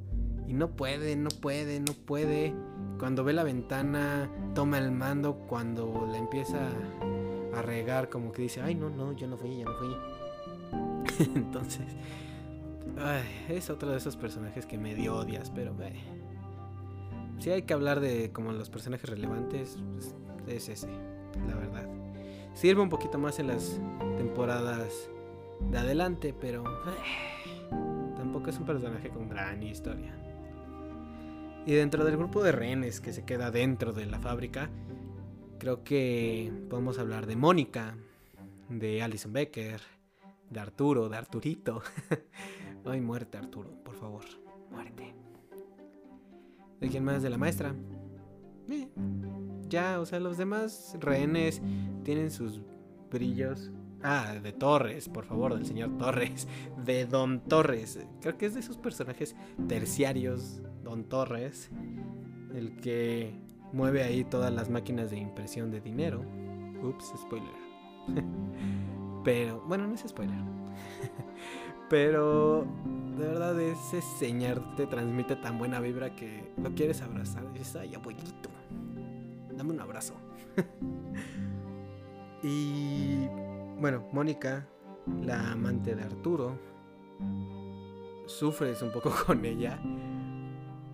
y 0.48 0.54
no 0.54 0.74
puede, 0.74 1.14
no 1.14 1.30
puede, 1.30 1.78
no 1.78 1.92
puede. 1.92 2.52
Cuando 2.98 3.22
ve 3.22 3.32
la 3.32 3.44
ventana, 3.44 4.28
toma 4.56 4.78
el 4.78 4.90
mando. 4.90 5.46
Cuando 5.48 6.08
la 6.10 6.18
empieza 6.18 6.68
a 7.54 7.62
regar, 7.62 8.08
como 8.08 8.32
que 8.32 8.42
dice, 8.42 8.60
ay, 8.60 8.74
no, 8.74 8.90
no, 8.90 9.12
yo 9.12 9.28
no 9.28 9.36
fui, 9.36 9.58
yo 9.58 9.66
no 9.66 9.74
fui. 9.76 11.26
Entonces, 11.36 11.86
es 13.48 13.70
otro 13.70 13.90
de 13.90 13.98
esos 13.98 14.16
personajes 14.16 14.66
que 14.66 14.78
medio 14.78 15.16
odias, 15.16 15.50
pero 15.50 15.74
si 17.38 17.50
hay 17.50 17.62
que 17.62 17.74
hablar 17.74 18.00
de 18.00 18.30
como 18.30 18.52
los 18.52 18.70
personajes 18.70 19.08
relevantes, 19.08 19.76
pues, 19.92 20.14
es 20.46 20.68
ese, 20.68 20.88
la 21.48 21.56
verdad. 21.56 21.88
Sirve 22.54 22.82
un 22.82 22.88
poquito 22.88 23.18
más 23.18 23.38
en 23.38 23.48
las 23.48 23.80
temporadas 24.16 25.08
de 25.70 25.78
adelante, 25.78 26.34
pero 26.38 26.62
tampoco 28.16 28.50
es 28.50 28.58
un 28.58 28.66
personaje 28.66 29.08
con 29.08 29.28
gran 29.28 29.62
historia. 29.62 30.14
Y 31.66 31.72
dentro 31.72 32.04
del 32.04 32.16
grupo 32.16 32.42
de 32.42 32.52
rehenes 32.52 33.00
que 33.00 33.12
se 33.12 33.24
queda 33.24 33.50
dentro 33.50 33.92
de 33.92 34.06
la 34.06 34.18
fábrica, 34.18 34.68
creo 35.58 35.84
que 35.84 36.52
podemos 36.68 36.98
hablar 36.98 37.26
de 37.26 37.36
Mónica, 37.36 37.96
de 38.68 39.02
Alison 39.02 39.32
Becker, 39.32 39.80
de 40.52 40.60
Arturo, 40.60 41.08
de 41.08 41.16
Arturito. 41.16 41.82
Ay, 42.84 43.00
muerte, 43.00 43.38
Arturo, 43.38 43.70
por 43.84 43.94
favor. 43.96 44.24
Muerte. 44.70 45.14
¿De 46.80 46.88
quién 46.88 47.04
más? 47.04 47.22
De 47.22 47.30
la 47.30 47.38
maestra. 47.38 47.74
Eh, 48.68 48.88
ya, 49.68 50.00
o 50.00 50.06
sea, 50.06 50.20
los 50.20 50.36
demás 50.36 50.96
rehenes 51.00 51.62
tienen 52.04 52.30
sus 52.30 52.60
brillos. 53.10 53.70
Ah, 54.02 54.34
de 54.42 54.52
Torres, 54.52 55.08
por 55.08 55.24
favor, 55.24 55.54
del 55.54 55.64
señor 55.64 55.96
Torres. 55.96 56.48
De 56.84 57.06
Don 57.06 57.40
Torres. 57.40 58.00
Creo 58.20 58.36
que 58.36 58.46
es 58.46 58.54
de 58.54 58.60
esos 58.60 58.76
personajes 58.78 59.36
terciarios, 59.68 60.60
Don 60.82 61.04
Torres. 61.04 61.70
El 62.54 62.76
que 62.76 63.32
mueve 63.72 64.02
ahí 64.02 64.24
todas 64.24 64.52
las 64.52 64.68
máquinas 64.68 65.10
de 65.10 65.18
impresión 65.18 65.70
de 65.70 65.80
dinero. 65.80 66.24
Ups, 66.82 67.12
spoiler. 67.16 67.62
Pero, 69.24 69.60
bueno, 69.66 69.86
no 69.86 69.94
es 69.94 70.04
spoiler. 70.06 70.36
Pero 71.88 72.66
de 73.18 73.26
verdad 73.26 73.60
ese 73.60 74.00
señor 74.00 74.62
te 74.76 74.86
transmite 74.86 75.36
tan 75.36 75.58
buena 75.58 75.80
vibra 75.80 76.14
que 76.14 76.52
lo 76.62 76.74
quieres 76.74 77.02
abrazar. 77.02 77.44
Y 77.54 77.58
dices, 77.58 77.76
ay, 77.76 77.94
abuelito, 77.94 78.48
dame 79.56 79.72
un 79.72 79.80
abrazo. 79.80 80.14
y 82.42 83.26
bueno, 83.78 84.08
Mónica, 84.12 84.66
la 85.22 85.52
amante 85.52 85.94
de 85.94 86.02
Arturo, 86.02 86.58
sufres 88.26 88.80
un 88.82 88.90
poco 88.90 89.12
con 89.26 89.44
ella. 89.44 89.78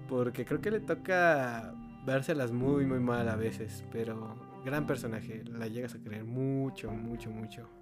Porque 0.09 0.45
creo 0.45 0.61
que 0.61 0.71
le 0.71 0.81
toca 0.81 1.75
vérselas 2.05 2.51
muy, 2.51 2.87
muy 2.87 2.99
mal 2.99 3.29
a 3.29 3.37
veces. 3.37 3.85
Pero 3.93 4.35
gran 4.64 4.87
personaje, 4.87 5.45
la 5.45 5.69
llegas 5.69 5.95
a 5.95 5.99
creer 5.99 6.25
mucho, 6.25 6.91
mucho, 6.91 7.31
mucho. 7.31 7.78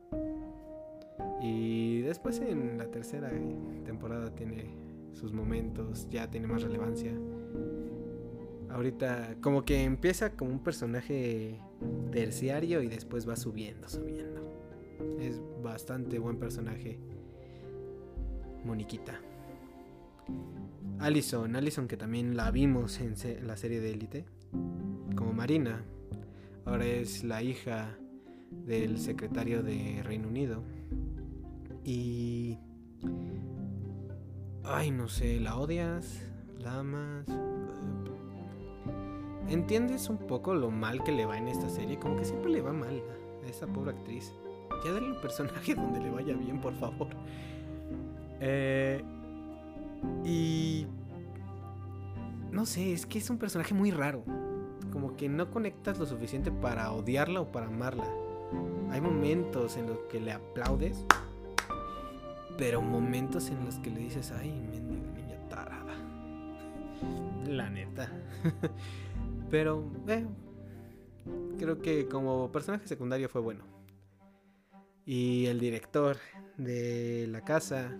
Y 1.40 2.00
después 2.00 2.40
en 2.40 2.78
la 2.78 2.90
tercera 2.90 3.30
temporada 3.84 4.34
tiene 4.34 4.74
sus 5.12 5.32
momentos, 5.32 6.08
ya 6.10 6.30
tiene 6.30 6.46
más 6.46 6.62
relevancia. 6.62 7.12
Ahorita 8.70 9.36
como 9.40 9.64
que 9.64 9.84
empieza 9.84 10.36
como 10.36 10.50
un 10.50 10.60
personaje 10.60 11.60
terciario 12.10 12.82
y 12.82 12.88
después 12.88 13.28
va 13.28 13.36
subiendo, 13.36 13.88
subiendo. 13.88 14.40
Es 15.20 15.40
bastante 15.62 16.18
buen 16.18 16.38
personaje. 16.38 16.98
Moniquita. 18.64 19.20
Allison, 20.98 21.54
Allison 21.54 21.86
que 21.86 21.96
también 21.96 22.36
la 22.36 22.50
vimos 22.50 23.00
en 23.00 23.14
la 23.46 23.56
serie 23.56 23.80
de 23.80 23.92
Élite, 23.92 24.24
como 25.14 25.32
Marina. 25.32 25.84
Ahora 26.64 26.84
es 26.86 27.22
la 27.22 27.42
hija 27.42 27.96
del 28.50 28.98
secretario 28.98 29.62
de 29.62 30.02
Reino 30.02 30.28
Unido. 30.28 30.62
Y... 31.86 32.58
Ay, 34.64 34.90
no 34.90 35.06
sé, 35.06 35.38
¿la 35.38 35.56
odias? 35.56 36.20
¿La 36.58 36.80
amas? 36.80 37.26
¿Entiendes 39.48 40.10
un 40.10 40.18
poco 40.18 40.52
lo 40.56 40.72
mal 40.72 41.04
que 41.04 41.12
le 41.12 41.24
va 41.24 41.38
en 41.38 41.46
esta 41.46 41.68
serie? 41.68 41.96
Como 42.00 42.16
que 42.16 42.24
siempre 42.24 42.50
le 42.50 42.60
va 42.60 42.72
mal 42.72 43.00
a 43.44 43.48
esa 43.48 43.68
pobre 43.68 43.92
actriz. 43.92 44.32
Ya 44.84 44.90
dale 44.90 45.12
un 45.12 45.20
personaje 45.20 45.74
donde 45.76 46.00
le 46.00 46.10
vaya 46.10 46.34
bien, 46.34 46.60
por 46.60 46.74
favor. 46.74 47.06
Eh, 48.40 49.00
y... 50.24 50.88
No 52.50 52.66
sé, 52.66 52.94
es 52.94 53.06
que 53.06 53.18
es 53.18 53.30
un 53.30 53.38
personaje 53.38 53.74
muy 53.74 53.92
raro. 53.92 54.24
Como 54.90 55.14
que 55.14 55.28
no 55.28 55.52
conectas 55.52 56.00
lo 56.00 56.06
suficiente 56.06 56.50
para 56.50 56.90
odiarla 56.90 57.42
o 57.42 57.52
para 57.52 57.66
amarla. 57.66 58.08
Hay 58.90 59.00
momentos 59.00 59.76
en 59.76 59.86
los 59.86 59.98
que 60.10 60.18
le 60.18 60.32
aplaudes 60.32 61.04
pero 62.56 62.80
momentos 62.80 63.50
en 63.50 63.64
los 63.64 63.78
que 63.78 63.90
le 63.90 64.00
dices, 64.00 64.32
ay, 64.32 64.50
mendiga 64.70 65.10
niña 65.12 65.48
tarada. 65.48 65.94
La 67.46 67.68
neta. 67.68 68.10
Pero, 69.50 69.84
eh, 70.08 70.26
creo 71.58 71.80
que 71.80 72.08
como 72.08 72.50
personaje 72.50 72.86
secundario 72.88 73.28
fue 73.28 73.40
bueno. 73.40 73.64
Y 75.04 75.46
el 75.46 75.60
director 75.60 76.16
de 76.56 77.26
la 77.28 77.42
casa, 77.42 77.96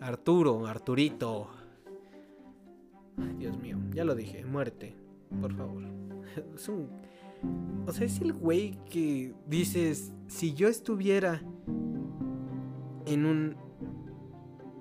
Arturo, 0.00 0.66
Arturito. 0.66 1.48
Dios 3.38 3.56
mío, 3.58 3.78
ya 3.94 4.04
lo 4.04 4.14
dije, 4.14 4.44
muerte, 4.44 4.94
por 5.40 5.54
favor. 5.54 5.84
Es 6.54 6.68
un... 6.68 6.90
O 7.86 7.92
sea, 7.92 8.06
es 8.06 8.20
el 8.20 8.32
güey 8.32 8.78
que 8.90 9.32
dices, 9.46 10.12
si 10.26 10.52
yo 10.54 10.68
estuviera 10.68 11.40
en 13.06 13.24
un 13.24 13.56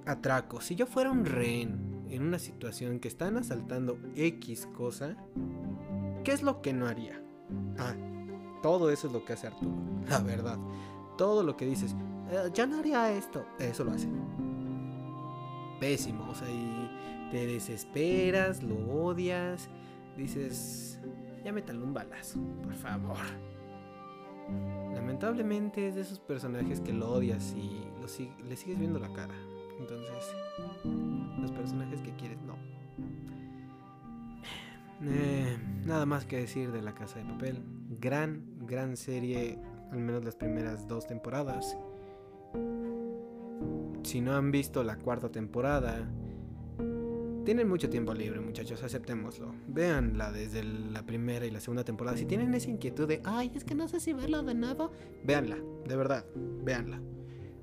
atraco, 0.05 0.61
si 0.61 0.75
yo 0.75 0.85
fuera 0.85 1.11
un 1.11 1.25
rehén 1.25 2.05
en 2.09 2.23
una 2.23 2.39
situación 2.39 2.99
que 2.99 3.07
están 3.07 3.37
asaltando 3.37 3.97
X 4.15 4.67
cosa, 4.67 5.15
¿qué 6.23 6.31
es 6.31 6.43
lo 6.43 6.61
que 6.61 6.73
no 6.73 6.87
haría? 6.87 7.21
Ah, 7.77 7.95
todo 8.61 8.89
eso 8.89 9.07
es 9.07 9.13
lo 9.13 9.25
que 9.25 9.33
hace 9.33 9.47
Arturo, 9.47 9.75
la 10.09 10.19
verdad. 10.19 10.57
Todo 11.17 11.43
lo 11.43 11.55
que 11.55 11.65
dices, 11.65 11.95
eh, 12.29 12.49
ya 12.53 12.65
no 12.65 12.79
haría 12.79 13.11
esto, 13.11 13.45
eso 13.59 13.83
lo 13.83 13.91
hace. 13.91 14.09
Pésimo, 15.79 16.29
o 16.29 16.35
sea, 16.35 16.49
y 16.49 17.29
te 17.31 17.45
desesperas, 17.45 18.63
lo 18.63 18.75
odias, 18.75 19.69
dices, 20.17 20.99
ya 21.43 21.51
métale 21.51 21.79
un 21.79 21.93
balazo, 21.93 22.39
por 22.63 22.75
favor. 22.75 23.17
Lamentablemente 24.93 25.87
es 25.87 25.95
de 25.95 26.01
esos 26.01 26.19
personajes 26.19 26.79
que 26.79 26.93
lo 26.93 27.11
odias 27.11 27.53
y 27.53 27.83
le 28.47 28.55
sigues 28.55 28.79
viendo 28.79 28.99
la 28.99 29.11
cara. 29.11 29.33
Entonces, 29.79 30.35
los 31.39 31.51
personajes 31.51 32.01
que 32.01 32.11
quieres, 32.15 32.41
no. 32.41 32.55
Eh, 35.03 35.57
nada 35.85 36.05
más 36.05 36.25
que 36.25 36.37
decir 36.37 36.71
de 36.71 36.81
La 36.81 36.93
Casa 36.93 37.19
de 37.19 37.25
Papel. 37.25 37.61
Gran, 37.99 38.43
gran 38.65 38.97
serie, 38.97 39.59
al 39.91 39.99
menos 39.99 40.23
las 40.23 40.35
primeras 40.35 40.87
dos 40.87 41.07
temporadas. 41.07 41.77
Si 44.03 44.21
no 44.21 44.35
han 44.35 44.51
visto 44.51 44.83
la 44.83 44.97
cuarta 44.97 45.29
temporada, 45.29 46.07
tienen 47.45 47.69
mucho 47.69 47.89
tiempo 47.89 48.13
libre, 48.13 48.39
muchachos, 48.39 48.81
aceptémoslo. 48.83 49.53
Véanla 49.67 50.31
desde 50.31 50.63
la 50.63 51.05
primera 51.05 51.45
y 51.45 51.51
la 51.51 51.59
segunda 51.59 51.83
temporada. 51.83 52.17
Si 52.17 52.25
tienen 52.25 52.53
esa 52.53 52.69
inquietud 52.69 53.07
de, 53.07 53.21
ay, 53.23 53.51
es 53.53 53.63
que 53.63 53.75
no 53.75 53.87
sé 53.87 53.99
si 53.99 54.13
verla 54.13 54.41
de 54.41 54.55
nuevo, 54.55 54.91
véanla, 55.23 55.57
de 55.87 55.95
verdad, 55.95 56.25
véanla. 56.63 56.99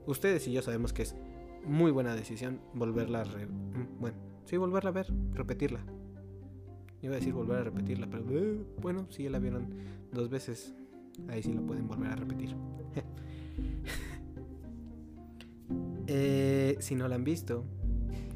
Ustedes 0.06 0.46
y 0.46 0.52
yo 0.52 0.62
sabemos 0.62 0.92
que 0.92 1.02
es 1.02 1.16
muy 1.64 1.90
buena 1.90 2.14
decisión 2.14 2.60
volverla 2.74 3.20
a 3.20 3.24
re 3.24 3.46
mm, 3.46 4.00
bueno, 4.00 4.16
sí, 4.44 4.56
volverla 4.56 4.90
a 4.90 4.92
ver, 4.92 5.06
repetirla. 5.32 5.80
Iba 7.02 7.14
a 7.14 7.16
decir 7.16 7.32
volver 7.32 7.58
a 7.58 7.64
repetirla, 7.64 8.08
pero 8.08 8.24
eh, 8.30 8.64
bueno, 8.80 9.06
si 9.10 9.24
ya 9.24 9.30
la 9.30 9.40
vieron 9.40 9.74
dos 10.12 10.30
veces, 10.30 10.74
ahí 11.28 11.42
sí 11.42 11.52
la 11.52 11.60
pueden 11.60 11.88
volver 11.88 12.10
a 12.10 12.16
repetir. 12.16 12.56
Eh, 16.08 16.76
si 16.80 16.96
no 16.96 17.06
la 17.08 17.14
han 17.14 17.24
visto, 17.24 17.64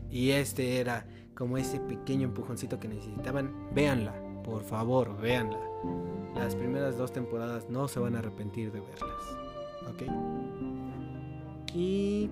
y 0.08 0.30
este 0.30 0.78
era 0.78 1.06
como 1.34 1.58
ese 1.58 1.78
pequeño 1.80 2.28
empujoncito 2.28 2.80
que 2.80 2.88
necesitaban, 2.88 3.52
véanla, 3.74 4.14
por 4.44 4.62
favor, 4.62 5.20
véanla. 5.20 5.60
Las 6.34 6.54
primeras 6.54 6.96
dos 6.96 7.12
temporadas 7.12 7.68
no 7.68 7.88
se 7.88 8.00
van 8.00 8.14
a 8.14 8.20
arrepentir 8.20 8.72
de 8.72 8.80
verlas. 8.80 9.36
¿Ok? 9.90 10.02
Y 11.74 12.30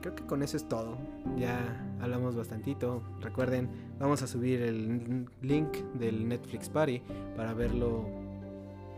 creo 0.00 0.14
que 0.14 0.24
con 0.24 0.42
eso 0.42 0.56
es 0.56 0.68
todo. 0.68 0.98
Ya 1.36 1.58
hablamos 2.00 2.36
bastantito. 2.36 3.02
Recuerden, 3.20 3.68
vamos 3.98 4.22
a 4.22 4.26
subir 4.26 4.62
el 4.62 5.26
link 5.42 5.72
del 5.94 6.28
Netflix 6.28 6.68
Party 6.68 7.02
para 7.36 7.54
verlo, 7.54 8.06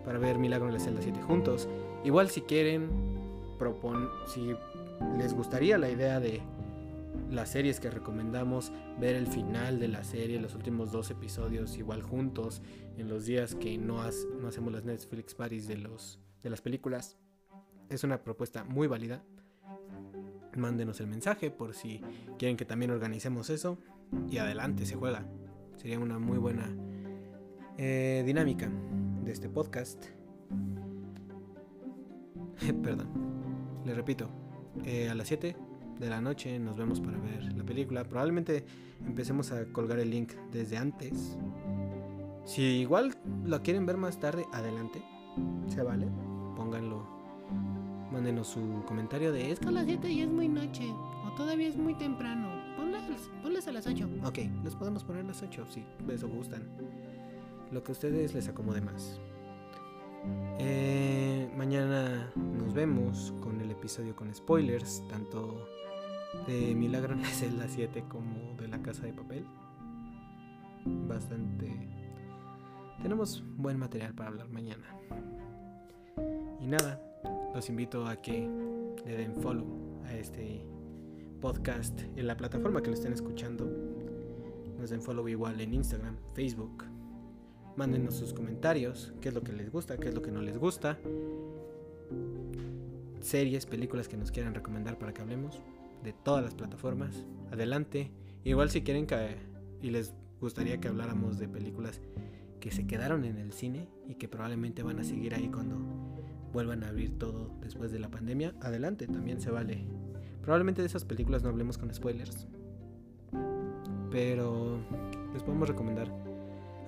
para 0.05 0.19
ver 0.19 0.39
Milagro 0.39 0.69
en 0.69 0.75
la 0.75 0.81
celda 0.81 1.03
7 1.03 1.23
juntos. 1.23 1.69
Igual 2.05 2.31
si 2.31 2.43
quieren, 2.43 2.89
propon, 3.59 4.09
si 4.27 4.55
les 5.19 5.35
gustaría 5.35 5.79
la 5.79 5.91
idea 5.91 6.21
de 6.21 6.41
las 7.31 7.51
series 7.51 7.79
que 7.81 7.91
recomendamos, 7.91 8.73
ver 8.99 9.15
el 9.15 9.27
final 9.27 9.79
de 9.79 9.89
la 9.89 10.03
serie, 10.05 10.41
los 10.41 10.55
últimos 10.55 10.91
dos 10.91 11.11
episodios 11.11 11.77
igual 11.79 12.03
juntos, 12.03 12.63
en 12.97 13.09
los 13.09 13.25
días 13.27 13.55
que 13.55 13.79
no, 13.79 14.03
no 14.41 14.49
hacemos 14.49 14.73
las 14.73 14.85
Netflix 14.85 15.35
Parties 15.35 15.69
de, 15.69 15.77
los, 15.77 16.19
de 16.43 16.51
las 16.51 16.61
películas. 16.61 17.17
Es 17.89 18.05
una 18.05 18.23
propuesta 18.23 18.65
muy 18.65 18.87
válida 18.87 19.23
mándenos 20.57 21.01
el 21.01 21.07
mensaje 21.07 21.51
por 21.51 21.75
si 21.75 22.01
quieren 22.39 22.57
que 22.57 22.65
también 22.65 22.91
organicemos 22.91 23.51
eso. 23.51 23.79
Y 24.29 24.39
adelante, 24.39 24.87
se 24.87 24.97
juega. 24.97 25.27
Sería 25.77 25.99
una 25.99 26.19
muy 26.19 26.39
buena 26.39 26.75
eh, 27.79 28.23
dinámica 28.27 28.71
de 29.25 29.33
este 29.33 29.49
podcast. 29.49 30.07
Perdón, 32.83 33.09
le 33.85 33.95
repito, 33.95 34.29
eh, 34.85 35.09
a 35.09 35.15
las 35.15 35.29
7 35.29 35.57
de 35.99 36.11
la 36.11 36.21
noche 36.21 36.59
nos 36.59 36.77
vemos 36.77 37.01
para 37.01 37.19
ver 37.19 37.53
la 37.53 37.65
película. 37.65 38.05
Probablemente 38.05 38.65
empecemos 39.07 39.53
a 39.53 39.67
colgar 39.67 39.99
el 39.99 40.11
link 40.11 40.33
desde 40.51 40.77
antes. 40.77 41.39
Si 42.45 42.63
igual 42.63 43.15
lo 43.45 43.63
quieren 43.63 43.87
ver 43.87 43.97
más 43.97 44.19
tarde, 44.19 44.47
adelante. 44.53 45.03
Se 45.69 45.83
vale. 45.83 46.09
Pónganlo 46.57 47.20
Mándenos 48.13 48.49
su 48.49 48.83
comentario 48.87 49.33
de 49.33 49.53
es 49.53 49.63
a 49.63 49.71
las 49.71 49.87
7 49.87 50.15
ya 50.15 50.25
es 50.25 50.31
muy 50.31 50.49
noche 50.49 50.93
o 51.25 51.31
todavía 51.37 51.69
es 51.69 51.77
muy 51.77 51.95
temprano. 51.95 52.49
Ponlas, 52.77 53.69
a 53.69 53.73
las 53.73 53.87
8. 53.87 54.09
Ok, 54.25 54.39
les 54.65 54.75
podemos 54.75 55.05
poner 55.05 55.25
a 55.25 55.29
las 55.29 55.43
8 55.43 55.67
si 55.69 55.85
eso 56.09 56.29
gustan. 56.29 56.69
Lo 57.71 57.85
que 57.85 57.93
a 57.93 57.95
ustedes 57.95 58.35
les 58.35 58.49
acomode 58.49 58.81
más. 58.81 59.21
Eh, 60.59 61.49
mañana 61.57 62.33
nos 62.37 62.75
vemos 62.75 63.33
con 63.41 63.61
el 63.61 63.71
episodio 63.71 64.17
con 64.17 64.35
spoilers, 64.35 65.07
tanto 65.09 65.69
de 66.47 66.75
Milagro 66.75 67.15
en 67.15 67.23
la 67.23 67.29
celda 67.29 67.69
7 67.69 68.05
como 68.09 68.57
de 68.57 68.69
la 68.69 68.83
casa 68.83 69.03
de 69.07 69.13
papel. 69.13 69.47
Bastante. 70.85 71.71
Tenemos 73.03 73.45
buen 73.57 73.79
material 73.79 74.15
para 74.15 74.31
hablar 74.31 74.49
mañana. 74.49 74.85
Y 76.61 76.67
nada, 76.67 77.01
los 77.55 77.69
invito 77.69 78.07
a 78.07 78.17
que 78.17 78.49
le 79.07 79.17
den 79.17 79.35
follow 79.35 79.67
a 80.05 80.15
este 80.15 80.65
podcast 81.41 82.01
en 82.17 82.27
la 82.27 82.37
plataforma 82.37 82.83
que 82.83 82.89
lo 82.89 82.95
estén 82.95 83.13
escuchando. 83.13 83.71
Nos 84.79 84.91
den 84.91 85.03
follow 85.03 85.29
igual 85.29 85.61
en 85.61 85.75
Instagram, 85.75 86.17
Facebook. 86.35 86.85
Mándenos 87.77 88.15
sus 88.15 88.35
comentarios, 88.35 89.13
qué 89.21 89.29
es 89.29 89.35
lo 89.35 89.43
que 89.43 89.53
les 89.53 89.71
gusta, 89.71 89.97
qué 89.97 90.09
es 90.09 90.15
lo 90.15 90.23
que 90.23 90.31
no 90.31 90.43
les 90.43 90.59
gusta. 90.59 90.99
Series, 93.21 93.67
películas 93.67 94.09
que 94.09 94.17
nos 94.17 94.31
quieran 94.31 94.55
recomendar 94.55 94.99
para 94.99 95.13
que 95.13 95.23
hablemos 95.23 95.61
de 96.03 96.13
todas 96.13 96.43
las 96.45 96.55
plataformas. 96.55 97.25
Adelante. 97.51 98.11
Igual 98.45 98.71
si 98.71 98.83
quieren 98.83 99.07
que 99.07 99.37
y 99.83 99.91
les 99.91 100.15
gustaría 100.41 100.81
que 100.81 100.89
habláramos 100.89 101.39
de 101.39 101.49
películas 101.49 102.01
que 102.61 102.71
se 102.71 102.87
quedaron 102.87 103.25
en 103.25 103.39
el 103.39 103.53
cine 103.53 103.89
y 104.07 104.15
que 104.15 104.29
probablemente 104.29 104.83
van 104.83 104.99
a 104.99 105.05
seguir 105.05 105.35
ahí 105.35 105.49
cuando 105.49 105.77
vuelvan 106.53 106.85
a 106.85 106.89
abrir 106.89 107.19
todo 107.19 107.51
después 107.61 107.93
de 107.93 107.99
la 107.99 108.09
pandemia, 108.09 108.55
adelante, 108.61 109.07
también 109.07 109.41
se 109.41 109.51
vale. 109.51 109.85
Probablemente 110.43 110.83
de 110.83 110.87
esas 110.87 111.05
películas 111.05 111.43
no 111.43 111.51
hablemos 111.51 111.79
con 111.79 111.93
spoilers. 111.93 112.47
Pero 114.11 114.79
les 115.33 115.43
podemos 115.43 115.69
recomendar 115.69 116.09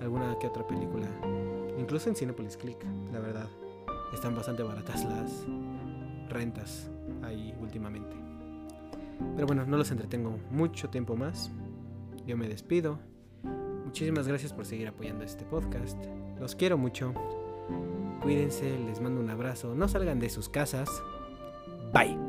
alguna 0.00 0.36
que 0.40 0.46
otra 0.46 0.66
película. 0.66 1.06
Incluso 1.78 2.08
en 2.08 2.16
Cinepolis 2.16 2.56
Click, 2.56 2.84
la 3.12 3.20
verdad. 3.20 3.48
Están 4.12 4.34
bastante 4.34 4.62
baratas 4.62 5.04
las 5.04 5.46
rentas 6.28 6.90
ahí 7.22 7.54
últimamente. 7.60 8.16
Pero 9.34 9.46
bueno, 9.46 9.64
no 9.64 9.76
los 9.76 9.90
entretengo 9.90 10.38
mucho 10.50 10.90
tiempo 10.90 11.16
más. 11.16 11.50
Yo 12.26 12.36
me 12.36 12.48
despido. 12.48 12.98
Muchísimas 13.84 14.26
gracias 14.26 14.52
por 14.52 14.66
seguir 14.66 14.88
apoyando 14.88 15.24
este 15.24 15.44
podcast. 15.44 15.98
Los 16.38 16.54
quiero 16.54 16.76
mucho. 16.76 17.14
Cuídense, 18.22 18.78
les 18.78 19.00
mando 19.00 19.20
un 19.20 19.30
abrazo. 19.30 19.74
No 19.74 19.88
salgan 19.88 20.20
de 20.20 20.30
sus 20.30 20.48
casas. 20.48 20.88
Bye. 21.92 22.21